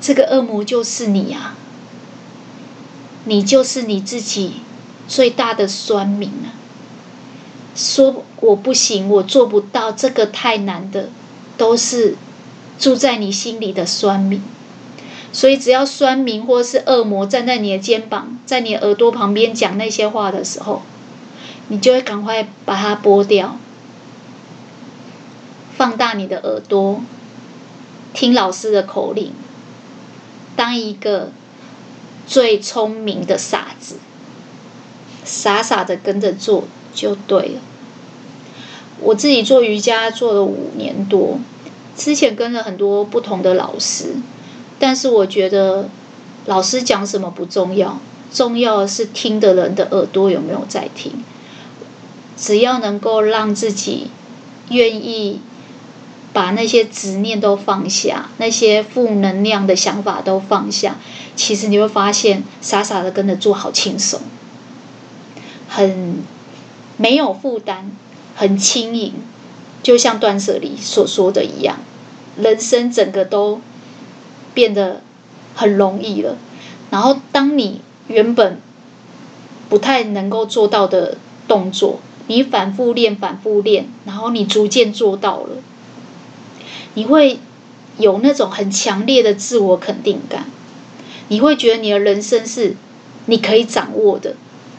[0.00, 1.54] 这个恶魔就是你呀！
[3.24, 4.60] 你就是你自己。
[5.06, 6.56] 最大的酸民啊，
[7.76, 11.10] 说我不行，我做不到，这个太难的，
[11.58, 12.16] 都是
[12.78, 14.42] 住在你心里的酸民。
[15.34, 20.82] 所以，只要酸民或是恶魔站在你的肩膀，在你耳朵旁边讲那些话的时候，
[21.68, 23.58] 你就会赶快把它拨掉，
[25.76, 27.02] 放大你的耳朵，
[28.12, 29.32] 听老师的口令，
[30.54, 31.32] 当一个
[32.28, 33.96] 最聪明的傻子。
[35.24, 37.60] 傻傻的跟着做就对了。
[39.00, 41.38] 我自己做瑜伽做了五年多，
[41.96, 44.16] 之前跟了很多不同的老师，
[44.78, 45.88] 但是我觉得
[46.46, 47.98] 老师讲什么不重要，
[48.32, 51.24] 重要的是听的人的耳朵有没有在听。
[52.36, 54.08] 只要能够让自己
[54.70, 55.40] 愿意
[56.32, 60.96] 把那些执念都放下，那些负能量的想法都放下，
[61.36, 64.20] 其实你会发现傻傻的跟着做好轻松。
[65.68, 66.18] 很
[66.96, 67.92] 没有负担，
[68.34, 69.14] 很轻盈，
[69.82, 71.78] 就像断舍离所说的一样，
[72.36, 73.60] 人生整个都
[74.54, 75.02] 变得
[75.54, 76.38] 很容易了。
[76.90, 78.60] 然后，当你原本
[79.68, 85.56] 不太能够做到的动作，你反复练、反复练，然后你逐渐做到了，
[86.94, 87.40] 你会
[87.98, 90.46] 有那种很强烈的自我肯定感，
[91.28, 92.76] 你会觉得你的人生是
[93.26, 94.36] 你可以掌握的。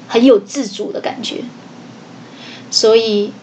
[0.08, 1.38] 很有自主的感觉，
[2.70, 3.34] 所以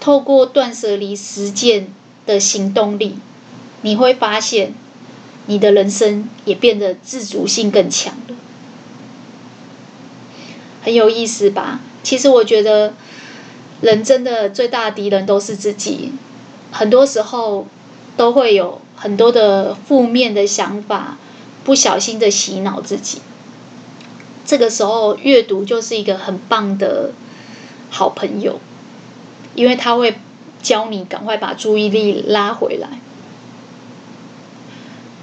[0.00, 1.92] 透过断舍离实践
[2.24, 3.18] 的行动力，
[3.82, 4.72] 你会发现
[5.50, 8.36] 你的人生也变得自主性更强了，
[10.84, 11.80] 很有意思吧？
[12.04, 12.94] 其实我觉得
[13.80, 16.12] 人真的最大敌人都是自己，
[16.70, 17.66] 很多时候
[18.16, 21.18] 都会有很多的负面的想法，
[21.64, 23.18] 不小心的洗脑自己。
[24.46, 27.10] 这个时候，阅读就是一个很棒的
[27.90, 28.60] 好朋友，
[29.56, 30.14] 因为他会
[30.62, 33.00] 教你赶快把注意力拉回来。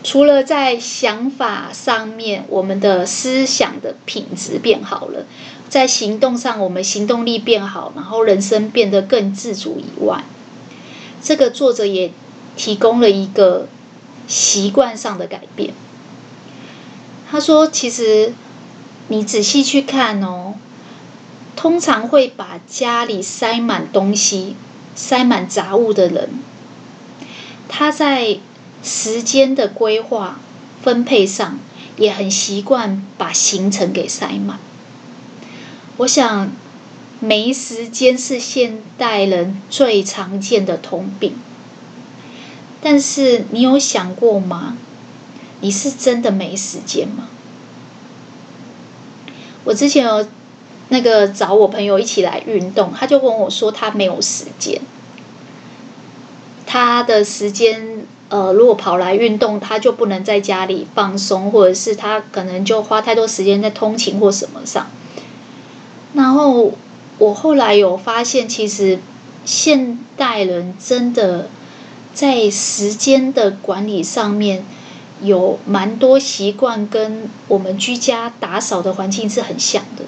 [0.08, 5.26] 除了在想法上面，我们的思想的品质变好了，
[5.68, 10.24] 在行动上我们行动力变好，然后人生变得更自主以外，
[11.22, 12.10] 这个作者也
[12.56, 13.68] 提供了一个
[14.30, 15.74] 习惯上的改变。
[17.30, 18.34] 他说：“其实
[19.10, 20.54] 你仔细去看哦，
[21.58, 24.56] 通常会把家里塞满东西、
[24.96, 26.30] 塞满杂物的人，
[27.68, 28.38] 他在。”
[28.84, 30.40] 时间的规划
[30.82, 31.60] 分配上
[31.98, 34.60] 也很习惯把行程给塞满。
[35.98, 36.52] 我想，
[37.20, 41.36] 没时间是现代人最常见的通病。
[42.80, 44.78] 但是，你有想过吗？
[45.62, 47.28] 你是真的没时间吗？
[49.64, 50.28] 我之前有
[50.90, 54.80] 那个找我朋友一起来运动，他就跟我说他没有时间，
[56.68, 57.97] 他的时间。
[58.30, 64.88] 呃，如果跑来运动，他就不能在家里放松，或者是他可能就花太多时间在通勤或什么上。
[66.14, 66.74] 然后
[67.20, 69.00] 我后来有发现，其实
[69.46, 71.50] 现代人真的
[72.14, 74.66] 在时间的管理上面
[75.22, 80.04] 有蛮多习惯，跟我们居家打扫的环境是很像的。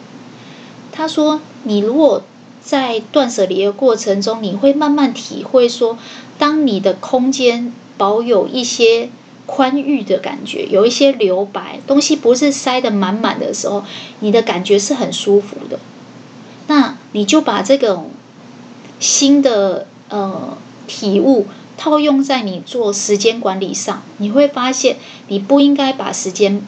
[0.92, 2.24] 他说：“你如果
[2.62, 5.98] 在断舍离的过程中，你会慢慢体会说，
[6.38, 9.10] 当你的空间。”保有一些
[9.46, 13.84] 宽裕的感觉，有一些留白，东西不是塞得满满的时候，
[14.22, 15.80] 你的感觉是很舒服的。
[16.68, 18.12] 那你就把这种
[19.00, 21.48] 新的呃体悟
[21.78, 24.98] 套用在你做时间管理上，你会发现
[25.28, 26.62] 你不应该把时间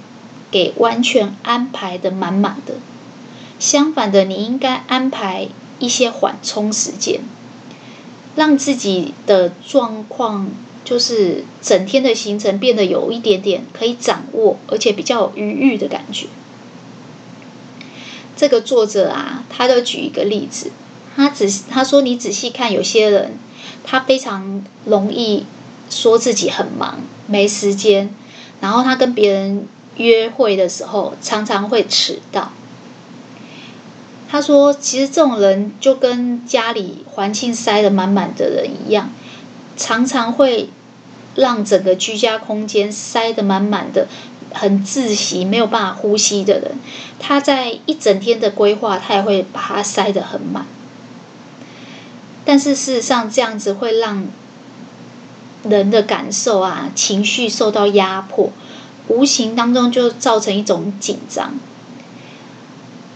[0.49, 2.75] 给完全安排得满满的，
[3.57, 5.47] 相反的，你应该安排
[5.79, 7.21] 一些缓冲时间，
[8.35, 10.49] 让自己的状况。
[10.83, 16.27] 就是整天的行程变得有一点点可以掌握，而且比较有余裕的感觉。
[18.35, 20.71] 这个作者啊，他就举一个例子，
[21.15, 23.33] 他只他说你仔细看，有些人
[23.83, 25.45] 他非常容易
[25.89, 28.09] 说自己很忙，没时间，
[28.59, 29.67] 然后他跟别人
[29.97, 32.51] 约会的时候常常会迟到。
[34.27, 39.11] 他说，其实这种人就跟家里环境塞得满满的人一样。
[39.77, 40.69] 常常会
[41.35, 44.07] 让整个居家空间塞得满满的，
[44.53, 46.71] 很窒息，没有办法呼吸的人，
[47.19, 50.65] 他在一整天的规划，他也会把它塞得很满。
[52.43, 54.25] 但是事实上，这样子会让
[55.63, 58.49] 人的感受啊、情绪受到压迫，
[59.07, 61.53] 无形当中就造成一种紧张。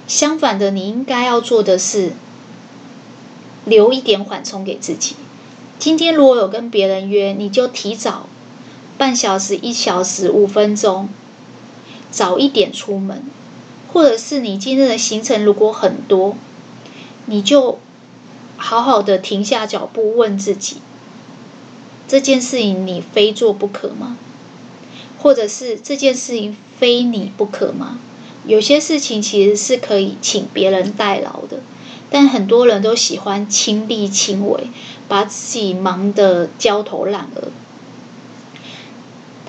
[0.08, 2.14] 相反的，你应该要做的是
[3.66, 5.16] 留一点缓冲给自己。
[5.78, 8.28] 今天如果有跟别人约，你就提早
[8.98, 11.10] 半小时、一小时、五分钟，
[12.10, 13.24] 早一点出门，
[13.92, 16.38] 或者是你今天的行程如果很多，
[17.26, 17.80] 你就
[18.58, 20.78] 好好的停下脚步，问自己：
[22.08, 24.18] 这件事情你非做不可吗？
[25.20, 28.00] 或者是这件事情非你不可吗？
[28.48, 31.62] 有些事情其实是可以请别人代劳的。
[32.16, 34.70] 但很多人都喜欢亲力亲为，
[35.10, 37.50] 把自己忙得焦头烂额。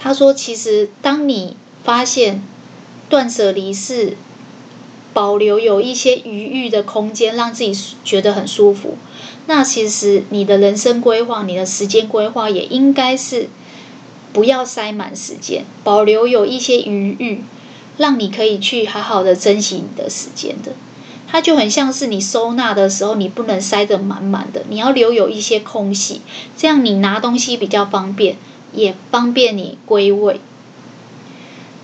[0.00, 2.42] 他说：“其实，当你发现
[3.08, 4.16] 断舍离是
[5.14, 8.98] 保留有一些余裕的空间，让自己觉得很舒服，
[9.46, 13.48] 那其实你的人生规划、你的时间规划也应该是
[14.32, 17.44] 不要塞满时间，保留有一些余裕，
[17.96, 20.72] 让你可以去好好的珍惜你的时间的。”
[21.28, 26.22] 它就很像是你收纳的时候，你不能塞得满满的，你要留有一些空隙，
[26.56, 28.36] 这样你拿东西比较方便，
[28.72, 30.40] 也方便你归位。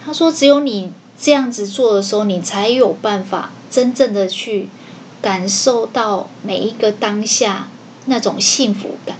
[0.05, 4.69] 他说，只有你这样子做的时候，你才有办法真正的去
[5.21, 7.69] 感受到每一个当下
[8.07, 9.17] 那种幸福感。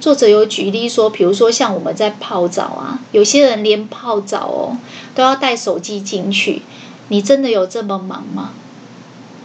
[0.00, 4.78] 作者有举例说，比如说像我们在泡澡啊，有些人连泡澡哦
[5.14, 6.62] 都要带手机进去，
[7.08, 8.52] 你真的有这么忙吗？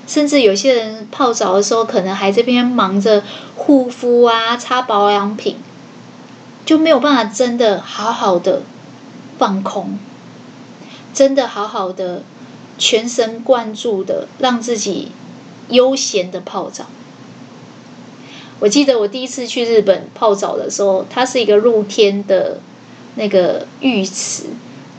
[0.06, 3.24] 甚至有些人泡澡的时候，可能还这边忙着
[3.56, 5.58] 护肤啊、擦保养品，
[6.66, 8.64] 就没有办法真的好好的
[9.38, 9.97] 放空，
[11.14, 12.24] 真的好好的
[12.78, 15.12] 全神贯注的让自己
[15.70, 16.86] 悠闲的泡澡。
[18.60, 22.60] 我记得我第一次去日本泡澡的时候，它是一个露天的
[23.16, 24.43] 那个浴池，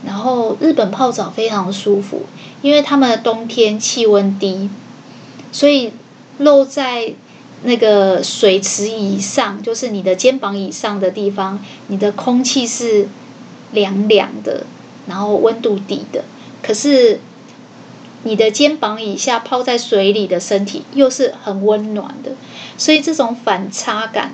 [0.03, 2.23] 然后日本泡澡非常舒服，
[2.61, 4.69] 因为他们的冬天气温低。
[5.55, 5.93] 所以，
[6.37, 7.13] 露在
[7.63, 13.07] 那个水池以上，就是你的肩膀以上的地方，你的空气是
[13.71, 14.65] 凉凉的，
[15.07, 16.25] 然后温度低的，
[16.61, 17.21] 可是
[18.23, 22.31] 你的肩膀以下泡在水里的身体又是很温暖的，
[22.77, 24.33] 所以这种反差感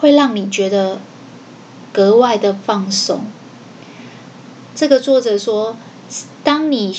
[0.00, 0.98] 会让你觉得
[1.92, 3.26] 格外的放松。
[4.74, 5.76] 这个作者说，
[6.42, 6.96] 当你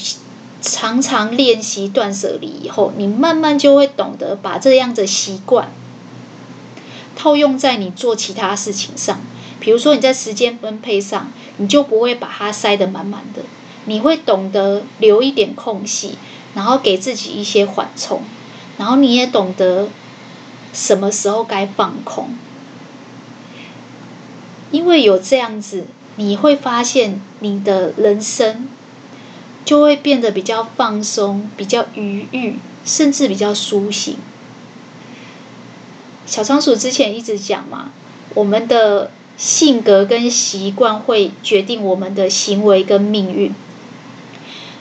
[0.64, 5.74] 常常练习断舍离以后，你慢慢就会懂得把这样的习惯
[7.18, 9.20] 套用在你做其他事情上。
[9.60, 13.42] 比如说你在时间分配上，你就不会把它塞得满满的，
[13.86, 16.18] 你会懂得留一点空隙，
[16.56, 18.22] 然后给自己一些缓冲，
[18.78, 19.90] 然后你也懂得
[20.72, 22.38] 什么时候该放空，
[24.72, 28.70] 因为有这样子，你会发现你的人生。
[29.66, 32.56] 就会变得比较放松、比较愉悦，
[32.86, 34.18] 甚至比较苏醒。
[36.26, 37.92] 小仓鼠之前一直讲嘛，
[38.34, 43.54] 我们的性格跟习惯会决定我们的行为跟命运。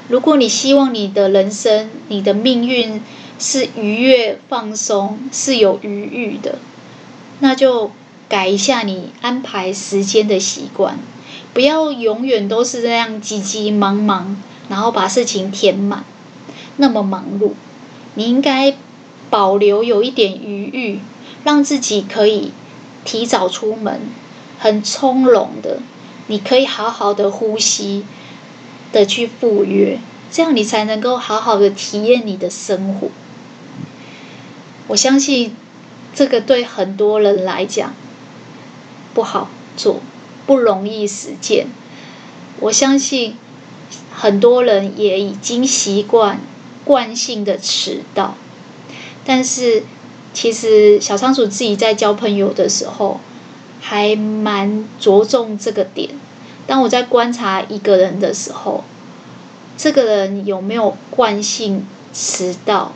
[0.08, 3.00] 如果你希望你的人生、你的命运
[3.38, 6.58] 是愉悦、放松、是有余裕的，
[7.40, 7.90] 那就
[8.28, 10.98] 改一下你安排时间的习惯，
[11.54, 14.36] 不要永远都是这样急急忙忙。
[14.72, 16.02] 然后把事情填满，
[16.78, 17.50] 那么忙碌，
[18.14, 18.74] 你应该
[19.28, 21.00] 保留有一点余裕，
[21.44, 22.52] 让自己可以
[23.04, 24.00] 提早出门，
[24.58, 25.80] 很从容的，
[26.28, 28.06] 你可以好好的呼吸
[28.94, 29.98] 的去赴约，
[30.30, 33.08] 这样你才能够好好的体验你的生活。
[34.86, 35.54] 我相信
[36.14, 37.92] 这个对很多人来讲
[39.12, 40.00] 不好做，
[40.46, 41.66] 不容易实践。
[42.60, 43.36] 我相信。
[44.14, 46.40] 很多人也已经习惯
[46.84, 48.36] 惯性的迟到，
[49.24, 49.82] 但是
[50.32, 53.20] 其实小仓鼠自己在交朋友的时候，
[53.80, 56.10] 还蛮着重这个点。
[56.66, 58.84] 当我在观察一个人的时候，
[59.76, 62.92] 这个人有没有惯性迟到，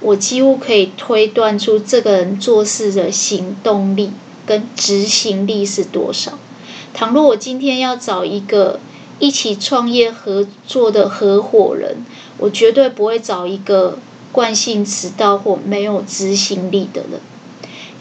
[0.00, 4.12] 我几乎可以推断出这个人做事的行动力
[4.46, 6.38] 跟执行力是多少。
[6.94, 8.80] 倘若我今天要找一个。
[9.18, 12.04] 一起创业合作的合伙人，
[12.38, 13.98] 我绝对不会找一个
[14.30, 17.20] 惯性迟到或没有执行力的人，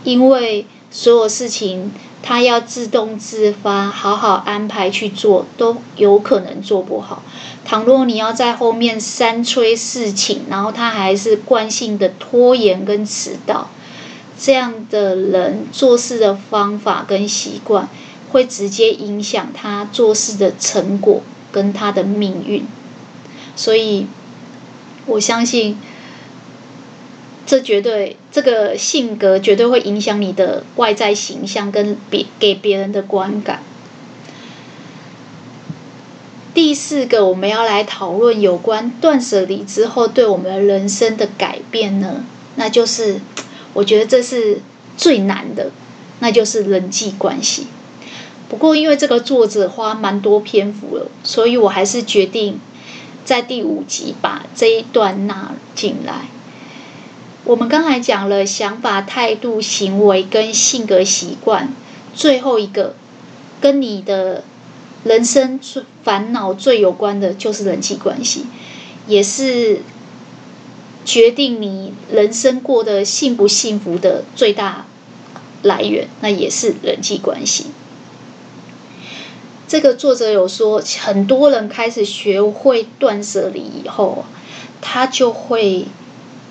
[0.04, 1.92] 因为所有事情
[2.22, 7.24] 他要自动自发、好好安排去做，都有可能做不好。
[7.66, 13.70] 倘若你要在后面三催四请，然后他还是惯性的拖延跟迟到，
[14.40, 17.90] 这样的人做事的方法跟习惯，
[18.30, 21.22] 会直接影响他做事的成果
[21.52, 22.66] 跟他的命运，
[23.56, 24.08] 所以
[25.06, 25.78] 我相信，
[27.46, 33.64] 这绝对这个性格绝对会影响你的外在形象跟别给别人的观感。
[36.54, 42.26] 第四个，我们要来讨论有关断舍离之后对我们人生的改变呢，
[42.56, 43.22] 那就是
[43.74, 44.60] 我觉得这是
[44.98, 45.72] 最难的，
[46.20, 47.68] 那就是人际关系。
[48.50, 52.60] 不过，因为这个作者花蛮多篇幅了，所以我还是决定
[53.26, 56.28] 在第五集把这一段纳进来。
[57.44, 61.74] 我们刚才讲了想法、态度、行为跟性格习惯，
[62.16, 62.96] 最后一个
[63.60, 64.44] 跟你的
[65.04, 68.46] 人生最烦恼最有关的就是人际关系，
[69.08, 69.82] 也是
[71.06, 74.86] 决定你人生过得幸不幸福的最大
[75.62, 77.68] 来源，那也是人际关系。
[79.68, 84.24] 这个作者有说，很多人开始学会断舍离以后，
[84.82, 85.86] 他就会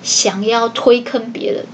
[0.03, 1.65] 想要推坑别人。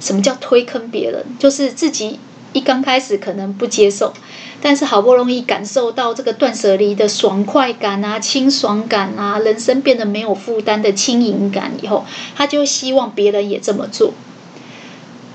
[0.00, 1.24] 什么叫推坑别人？
[1.38, 2.18] 就是自己
[2.54, 4.14] 一刚开始可能不接受，
[4.62, 14.14] 但是好不容易感受到这个断舍离的爽快感啊、清爽感啊，人生变得没有负担的轻盈感以后，他就希望别人也这么做，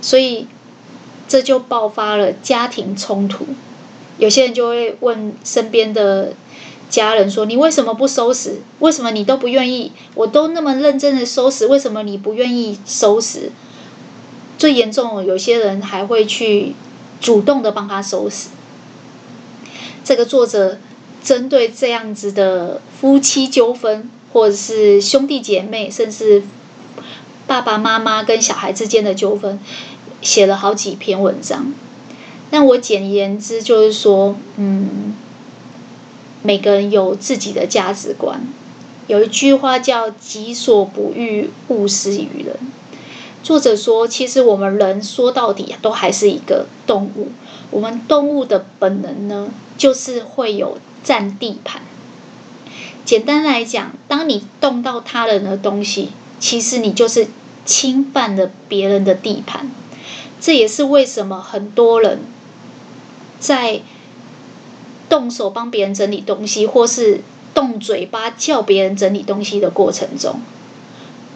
[0.02, 0.48] 所以
[1.28, 3.46] 这就爆发了家庭冲突。
[4.24, 6.32] 有些人就会问身边的
[6.90, 8.62] 家人说：“你为什么不收拾？
[8.80, 9.92] 为什么你都不愿意？
[10.16, 13.52] 我都那么认真的收拾，为什么你不愿意收拾？”
[14.58, 16.74] 最严重，有些人还会去
[17.20, 18.48] 主动的帮他收拾。
[20.06, 20.78] 这个作者
[21.22, 26.44] 针对这样子的夫妻纠纷，或者是兄弟姐妹，甚至
[27.46, 29.60] 爸爸妈妈跟小孩之间的纠纷，
[30.22, 31.74] 写了好几篇文章。
[32.54, 35.16] 那我简言之就是说，嗯，
[36.44, 38.42] 每个人有自己的价值观。
[39.08, 42.56] 有一句话叫“己所不欲，勿施于人”。
[43.42, 47.30] 作者说，其实我们人说到底都还是一个动物。
[47.72, 51.82] 我们动物的本能呢，就是会有占地盘。
[53.04, 57.26] 简单来讲，当你动到他人的东西，其实你就是
[57.66, 59.72] 侵犯了别人的地盘。
[60.40, 62.20] 这也是为什么很多人
[63.44, 63.82] 在
[65.10, 67.20] 动手帮别人整理东西，或是
[67.54, 70.40] 动嘴巴叫别人整理东西的过程中，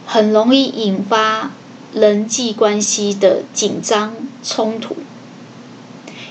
[0.06, 1.52] 很容易引发
[1.94, 4.96] 人际关系的紧张冲突，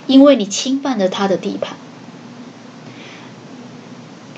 [0.07, 1.77] 因为你侵犯了他的地盘。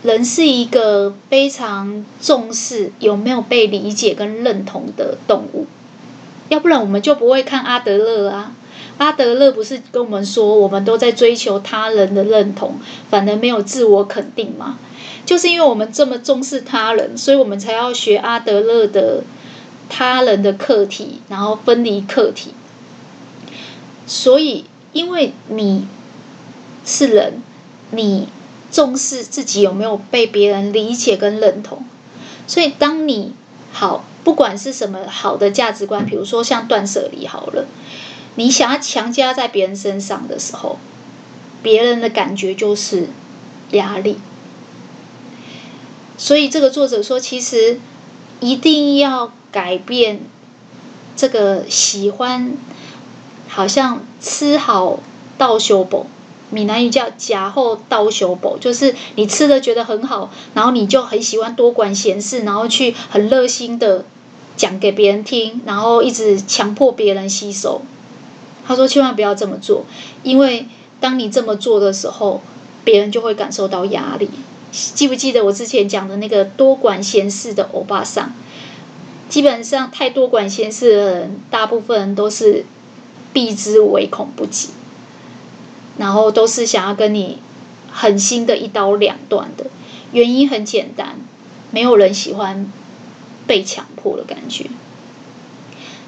[0.02, 5.66] 人是一个非常重视有没有被理解跟认同的动物，
[6.48, 8.52] 要不然我们就不会看阿德勒啊。
[8.98, 12.74] 阿德勒不是跟我们说，我们都在追求他人的认同，
[13.10, 14.78] 反而没有自我肯定吗？
[15.24, 19.24] 就是因为我们这么重视他人，所以我们才要学阿德勒的
[19.88, 22.52] 他人的课题，然后分离课题。
[24.06, 25.88] 所以，因为你
[26.84, 27.42] 是人，
[27.90, 28.28] 你。
[28.70, 31.86] 重视自己有没有被别人理解跟认同，
[32.46, 33.32] 所以当你
[33.72, 37.64] 好，不管是什么好的价值观，比如说像断舍离好了，
[38.38, 40.78] 你想要强加在别人身上的时候，
[41.60, 43.08] 别人的感觉就是
[43.72, 44.20] 压力。
[46.16, 47.80] 所以这个作者说，其实
[48.38, 50.20] 一定要改变
[51.16, 52.52] 这个喜欢，
[53.48, 55.00] 好像吃好
[55.36, 56.06] 倒修补。
[56.50, 64.04] 闽南语叫“假后倒修补”，就是你吃了觉得很好，然后你就很喜欢多管闲事，然后去很热心的
[64.56, 67.82] 讲给别人听，然后一直强迫别人吸收。
[68.68, 69.84] 他说：“千万不要这么做，
[70.22, 70.68] 因为
[71.00, 72.42] 当你这么做的时候，
[72.84, 74.30] 别人就会感受到压力。”
[74.70, 78.32] 记不记得我之前讲的那个多管闲事的欧巴桑？
[79.30, 82.66] 基本上太多管闲事的人，大部分人都是
[83.32, 84.68] 避之唯恐不及。
[85.96, 87.38] 然后都是想要跟你
[87.90, 89.66] 狠心的一刀两断的，
[90.12, 91.16] 原因很简单，
[91.70, 92.70] 没有人喜欢
[93.46, 94.66] 被强迫的感觉。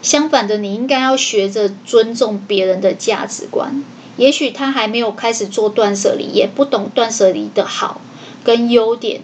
[0.03, 3.85] 相反的，你应该要学着尊重别人的价值观。
[4.17, 8.01] 也许他还没有开始做断舍离，也不懂断舍离的好
[8.45, 9.23] 跟优点。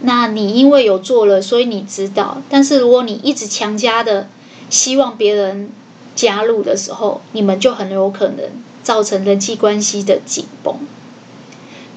[0.00, 2.42] 那你因为有做了，所以你知道。
[2.48, 4.28] 但是如果你一直强加的
[4.68, 5.70] 希望别人
[6.14, 8.44] 加入的时候，你们就很有可能。
[8.82, 10.74] 造成人际关系的紧绷，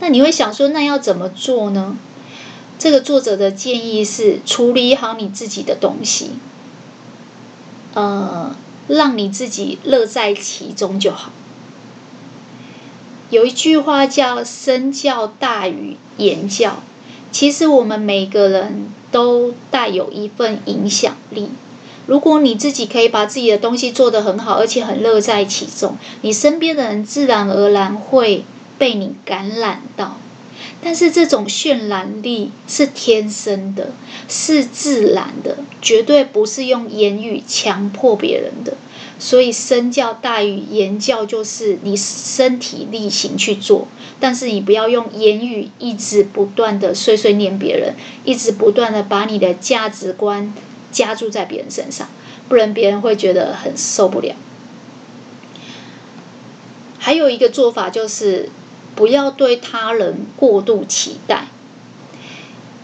[0.01, 1.97] 那你会想说，那要怎么做呢？
[2.77, 6.31] 这个作者的建议是处理好你自己的东西，
[7.93, 8.55] 呃，
[8.87, 11.31] 让你自己乐在其中就好。
[13.29, 16.83] 有一句话叫“身教大于言教”，
[17.31, 21.49] 其实我们每个人都带有一份影响力。
[22.05, 28.43] 如果你自己可以把自己的东西做得很好，而且很乐在其中，你身边的人自然而然会
[28.77, 30.17] 被你感染到。
[30.83, 33.93] 但是这种渲染力是天生的，
[34.27, 38.75] 是自然的，绝对不是用言语强迫别人的。
[39.19, 43.87] 所以身教大于言教，就是你身体力行去做，
[44.19, 50.53] 但是你不要用言语一直不断的碎碎念别人，一直不断的把你的价值观。
[50.91, 52.07] 加注在别人身上，
[52.47, 54.35] 不然别人会觉得很受不了。
[56.99, 58.49] 还有一个做法就是，
[58.95, 61.47] 不要对他人过度期待。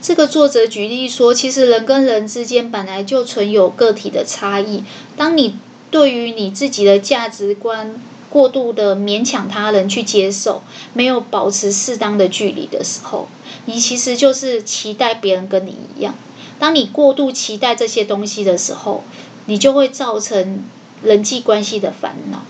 [0.02, 4.84] 这个作者举例说，其实人跟人之间本来就存有个体的差异。
[5.18, 5.58] 当你
[5.92, 13.28] 对于你自己的价值观过度的勉强他人去接受，没有保持适当的距离的时候，
[13.66, 16.16] 你其实就是期待别人跟你一样。
[16.60, 19.04] 当你过度期待这些东西的时候，
[19.48, 20.64] 你就会造成
[21.04, 22.44] 人际关系的烦恼。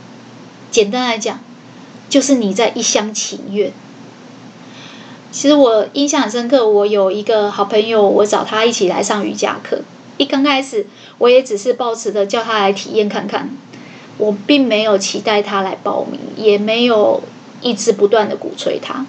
[0.70, 1.40] 简单来讲，
[2.10, 3.72] 就是你在一厢情愿。
[5.32, 9.82] 其实我印象很深刻，我有一个好朋友，我找他一起来上瑜伽课。
[10.18, 10.88] 一刚开始，
[11.20, 13.50] 我也只是抱持着叫他来体验看看，
[14.18, 17.22] 我并没有期待他来报名，也没有
[17.62, 19.06] 一直不断的鼓吹他。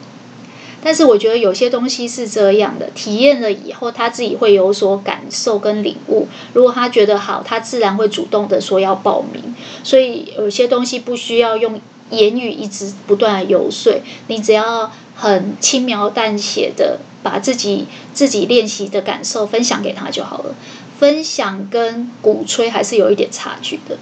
[0.82, 6.28] 但是我觉得有些东西是这样的，体验了以后他自己会有所感受跟领悟。
[6.52, 9.54] 如果他觉得好，他自然会主动的说要报名。
[9.82, 11.80] 所以有些东西不需要用
[12.10, 20.54] 言语一直不断游说，你只要很轻描淡写的把自己自己练习的感受分享给他就好了。
[20.98, 23.96] 分享跟鼓吹还是有一点差距的。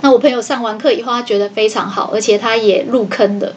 [0.00, 3.54] 那我朋友上完课以后，他觉得非常好，而且他也入坑的。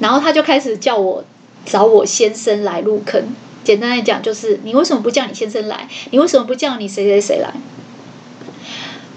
[0.00, 1.24] 然后他就开始叫我
[1.64, 3.22] 找我先生来入坑。
[3.62, 5.88] 简单来讲，就是你为什么不叫你先生来？
[6.10, 7.52] 你为什么不叫你谁谁谁来？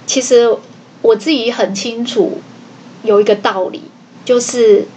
[0.05, 0.57] 其实
[1.01, 2.41] 我自己很清楚
[3.03, 3.83] 有一个道理，
[4.23, 4.87] 就是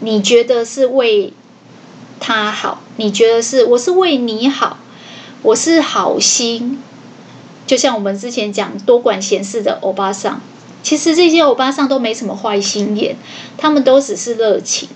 [0.00, 1.32] 你觉得是为
[2.20, 4.78] 他好，你觉得是我是为你好，
[5.42, 6.78] 我是好心。
[7.66, 10.40] 就像我们之前讲多管闲事的欧巴桑，
[10.82, 13.16] 其实这些欧巴桑都没什么坏心眼，
[13.56, 14.88] 他们都只是热情，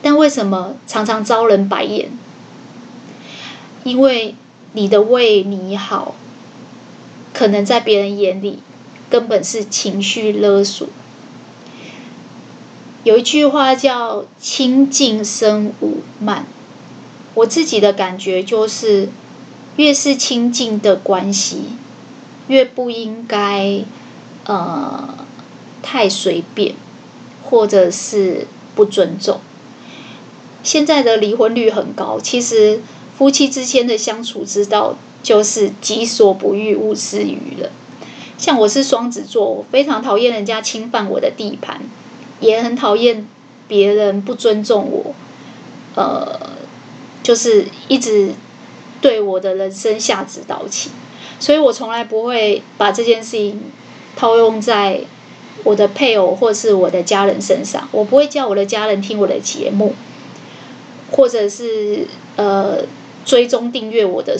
[0.00, 2.10] 但为什么常常招人白眼？
[3.84, 4.34] 因为
[4.72, 6.14] 你的为你好，
[7.34, 8.60] 可能在别人眼里
[9.10, 10.88] 根本是情绪勒索。
[13.06, 16.44] 有一句话叫“亲近生五慢”，
[17.34, 19.08] 我自己的感觉就是，
[19.76, 21.66] 越是亲近的关系。
[22.48, 23.84] 越不应该，
[24.46, 25.24] 呃，
[25.84, 26.74] 太随便，
[27.44, 29.38] 或者是不尊重。
[30.64, 32.80] 现在的离婚率很高，其实
[33.16, 37.70] 夫妻之间的相处之道就是己所不欲，勿施于人。
[38.36, 41.82] 像我是双子座，我非常讨厌人家侵犯我的地盘，
[42.40, 43.26] 也很讨厌
[43.68, 45.14] 别人不尊重我，
[45.94, 46.38] 呃，
[47.22, 48.32] 就是一直
[49.00, 50.90] 对我的人生下指导棋。
[51.38, 53.60] 所以我从来不会把这件事情
[54.16, 55.00] 套用在
[55.64, 57.88] 我的配偶或是我的家人身上。
[57.92, 59.94] 我不会叫我的家人听我的节目，
[61.10, 62.06] 或者是
[62.36, 62.84] 呃
[63.24, 64.38] 追踪订阅我的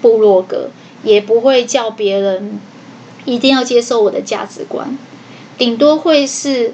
[0.00, 0.70] 部落格，
[1.02, 2.58] 也不会叫别人
[3.24, 4.96] 一定要接受我的价值观。
[5.58, 6.72] 顶多会是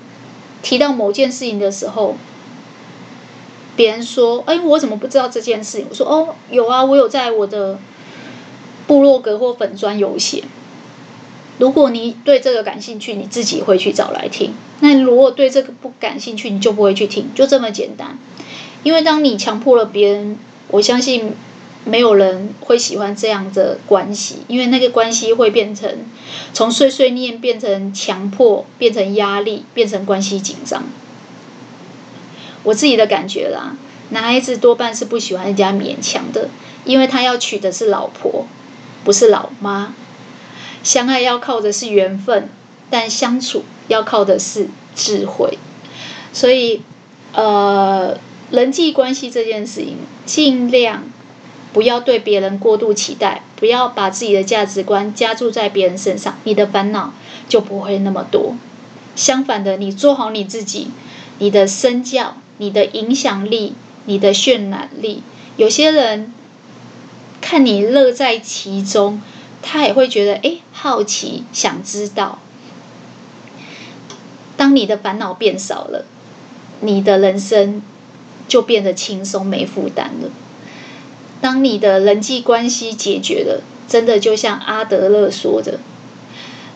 [0.62, 2.16] 提到某件事情的时候，
[3.76, 7.78] 别人说：“哎，我怎么不知道这件事？”我说：“哦，有啊，我有在我的。”
[8.86, 10.42] 部落格或粉专有写，
[11.58, 14.52] 如果你对这个感兴趣，你自己会去找来听。
[14.80, 18.18] 那如果对这个不感兴趣，你就不会去听，就这么简单。
[18.82, 20.36] 因为当你强迫了别人，
[20.72, 21.34] 我相信
[21.84, 25.98] 没有人会喜欢这样的关系，因为那个关系会变成
[26.52, 30.84] 从碎碎念变成强迫，变成压力，变成关系紧张。
[32.62, 33.76] 我自己的感觉啦，
[34.10, 36.48] 男孩子多半是不喜欢人家勉强的，
[36.84, 38.46] 因为他要娶的是老婆。
[39.02, 39.94] 不是老妈，
[40.82, 42.50] 相爱要靠的是缘分，
[42.90, 45.56] 但相处要靠的是智慧。
[46.34, 46.82] 所以，
[47.32, 48.18] 呃，
[48.50, 51.04] 人际关系这件事情，尽量
[51.72, 57.12] 不要对别人过度期待，不要把自己的价值观加注在别人身上，你的烦恼
[57.48, 58.56] 就不会那么多。
[59.16, 60.88] 相反的，你做好你自己，
[61.38, 63.74] 你的身教、你的影响力、
[64.06, 65.22] 你的渲染力，
[65.56, 66.32] 有些人。
[67.42, 69.20] 看你乐在其中，
[69.62, 72.38] 他也会觉得诶，好奇，想知道。
[74.58, 76.04] 当你的烦恼变少了，
[76.80, 77.82] 你的人生
[78.46, 80.28] 就变得轻松没负担了。
[81.40, 85.80] 当你的人际关系解决了，真的就像阿德勒说的，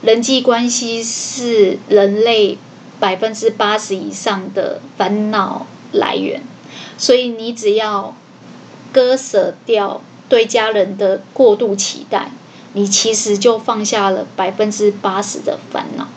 [0.03, 2.59] 人际关系是人类
[2.99, 6.43] 百分之八十以上的烦恼来源，
[6.97, 8.17] 所以你只要
[8.93, 10.03] 割舍掉。
[10.27, 12.31] 对家人的过度期待，
[12.73, 16.09] 你其实就放下了百分之八十的烦恼，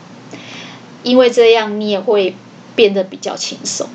[1.02, 2.34] 因为这样你也会
[2.74, 3.86] 变得比较轻松。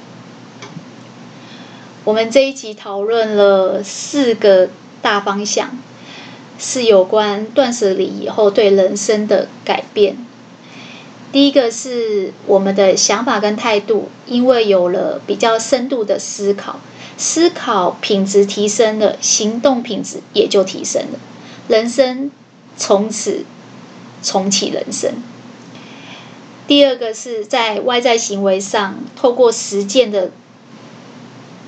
[2.06, 4.70] 我们这一集讨论了四个
[5.02, 5.78] 大方向，
[6.60, 10.18] 是有关断舍离以后对人生的改变。
[11.32, 16.80] 第一个是我们的想法跟态度，因为有了比较深度的思考。
[17.16, 21.20] 思考品质提升了，行动品质也就提升了，
[21.68, 22.32] 人生
[22.76, 23.46] 从此
[24.22, 25.14] 重启人生。
[26.68, 30.32] 第二个是在外在行为上，透过实践的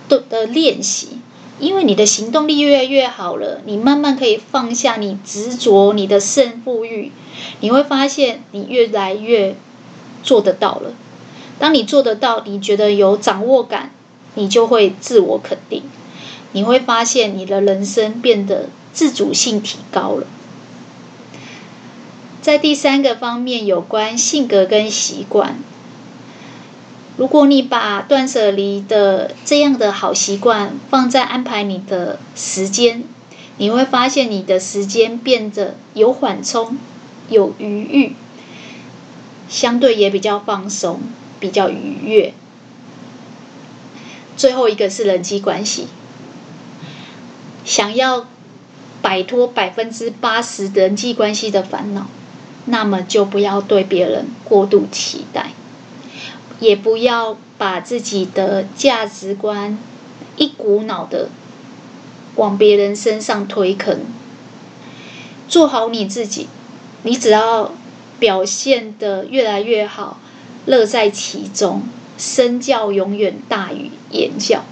[0.07, 1.19] 的练习，
[1.59, 7.11] 因为你的行动力越来越好了，你慢慢可以放下你执着你的胜负欲，
[7.59, 9.55] 你会发现你越来越
[10.23, 10.93] 做得到了。
[11.59, 13.91] 当你做得到，你觉得有掌握感。
[14.37, 15.83] 你就会自我肯定，
[16.51, 20.27] 你会发现你的人生变得自主性提高了。
[22.41, 25.57] 在第三个方面，有关性格跟习惯，
[27.17, 33.03] 如果你把断舍离的这样的好习惯放在安排你的时间，
[33.57, 36.77] 你会发现你的时间变得有缓冲、
[37.29, 38.15] 有余裕，
[39.47, 40.99] 相对也比较放松、
[41.39, 42.33] 比较愉悦。
[44.35, 45.87] 最后一个是人际关系，
[47.63, 48.27] 想要
[49.01, 52.07] 摆脱百分之八十人际关系的烦恼，
[52.65, 55.51] 那么就不要对别人过度期待，
[56.59, 59.77] 也不要把自己的价值观
[60.37, 61.29] 一股脑的
[62.35, 64.01] 往别人身上推坑。
[65.47, 66.47] 做好你自己，
[67.03, 67.71] 你只要
[68.19, 70.19] 表现的越来越好，
[70.65, 71.83] 乐在其中，
[72.17, 74.63] 身教永远大于言教。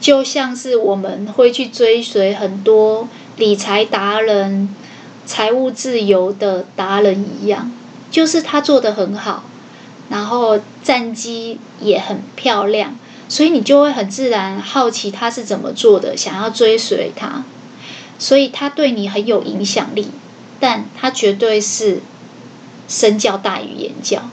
[0.00, 4.74] 就像是我们会去追随很多理财达人、
[5.26, 7.70] 财务自由的达人一样，
[8.10, 9.44] 就是他做的很好，
[10.10, 12.98] 然后战绩也很漂亮，
[13.28, 17.44] 所以你就会很自然好奇他是怎么做的，想要追随他。
[18.18, 20.08] 所以他对你很有影响力，
[20.58, 22.00] 但他绝对是
[22.86, 24.28] 身教大于言教，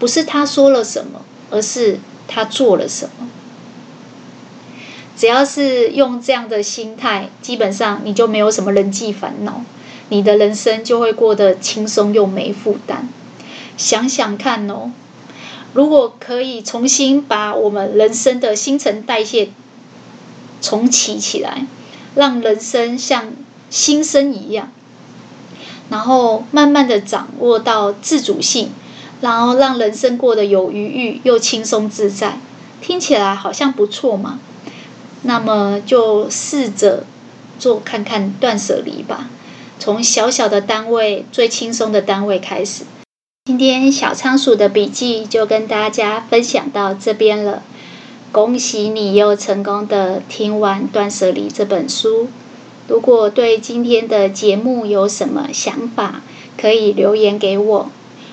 [0.00, 1.20] 不是他说了什么，
[1.50, 3.28] 而是他做了什么。
[5.16, 9.62] 只要是用这样的心态，基本上你就没有什么人际烦恼，
[10.08, 13.08] 你的人生就会过得轻松又没负担。
[13.76, 14.90] 想想看哦，
[15.74, 19.50] 如果可以重新把我们人生的新陈代谢
[20.60, 21.66] 重启起来，
[22.14, 23.32] 让人生像
[23.70, 24.72] 新生一样，
[25.90, 28.70] 然后慢慢的掌握到自主性，
[29.20, 32.38] 然后让人生过得有余裕又轻松自在，
[32.80, 34.40] 听起来好像不错嘛。
[35.22, 37.04] 那么就试着
[37.58, 39.28] 做看看断舍离吧，
[39.78, 42.84] 从小小的单位、最轻松的单位开始。
[43.48, 47.62] 今天小仓鼠的笔记就跟大家分享到这边了，
[48.30, 52.28] 恭喜你又成功的听完《断舍离》这本书。
[52.88, 56.20] 如果对今天的节目有什么想法，
[56.58, 57.90] 可以留言给我，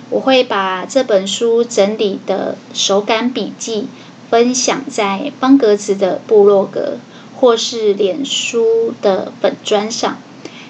[0.10, 3.88] 我会把这本书整理的手感笔记。
[4.30, 6.98] 分享在方格子的部落格，
[7.38, 10.18] 或是脸书的粉专上，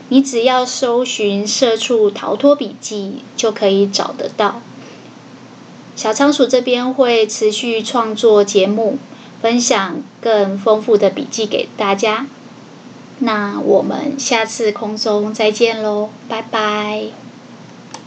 [0.10, 4.62] 你只要搜寻“社畜逃脱笔记”就可以找得到。
[5.96, 8.98] 小仓鼠这边会持续创作节目，
[9.42, 12.28] 分享更丰富的笔记给大家。
[13.20, 17.06] 那我们下次空中再见喽，拜拜。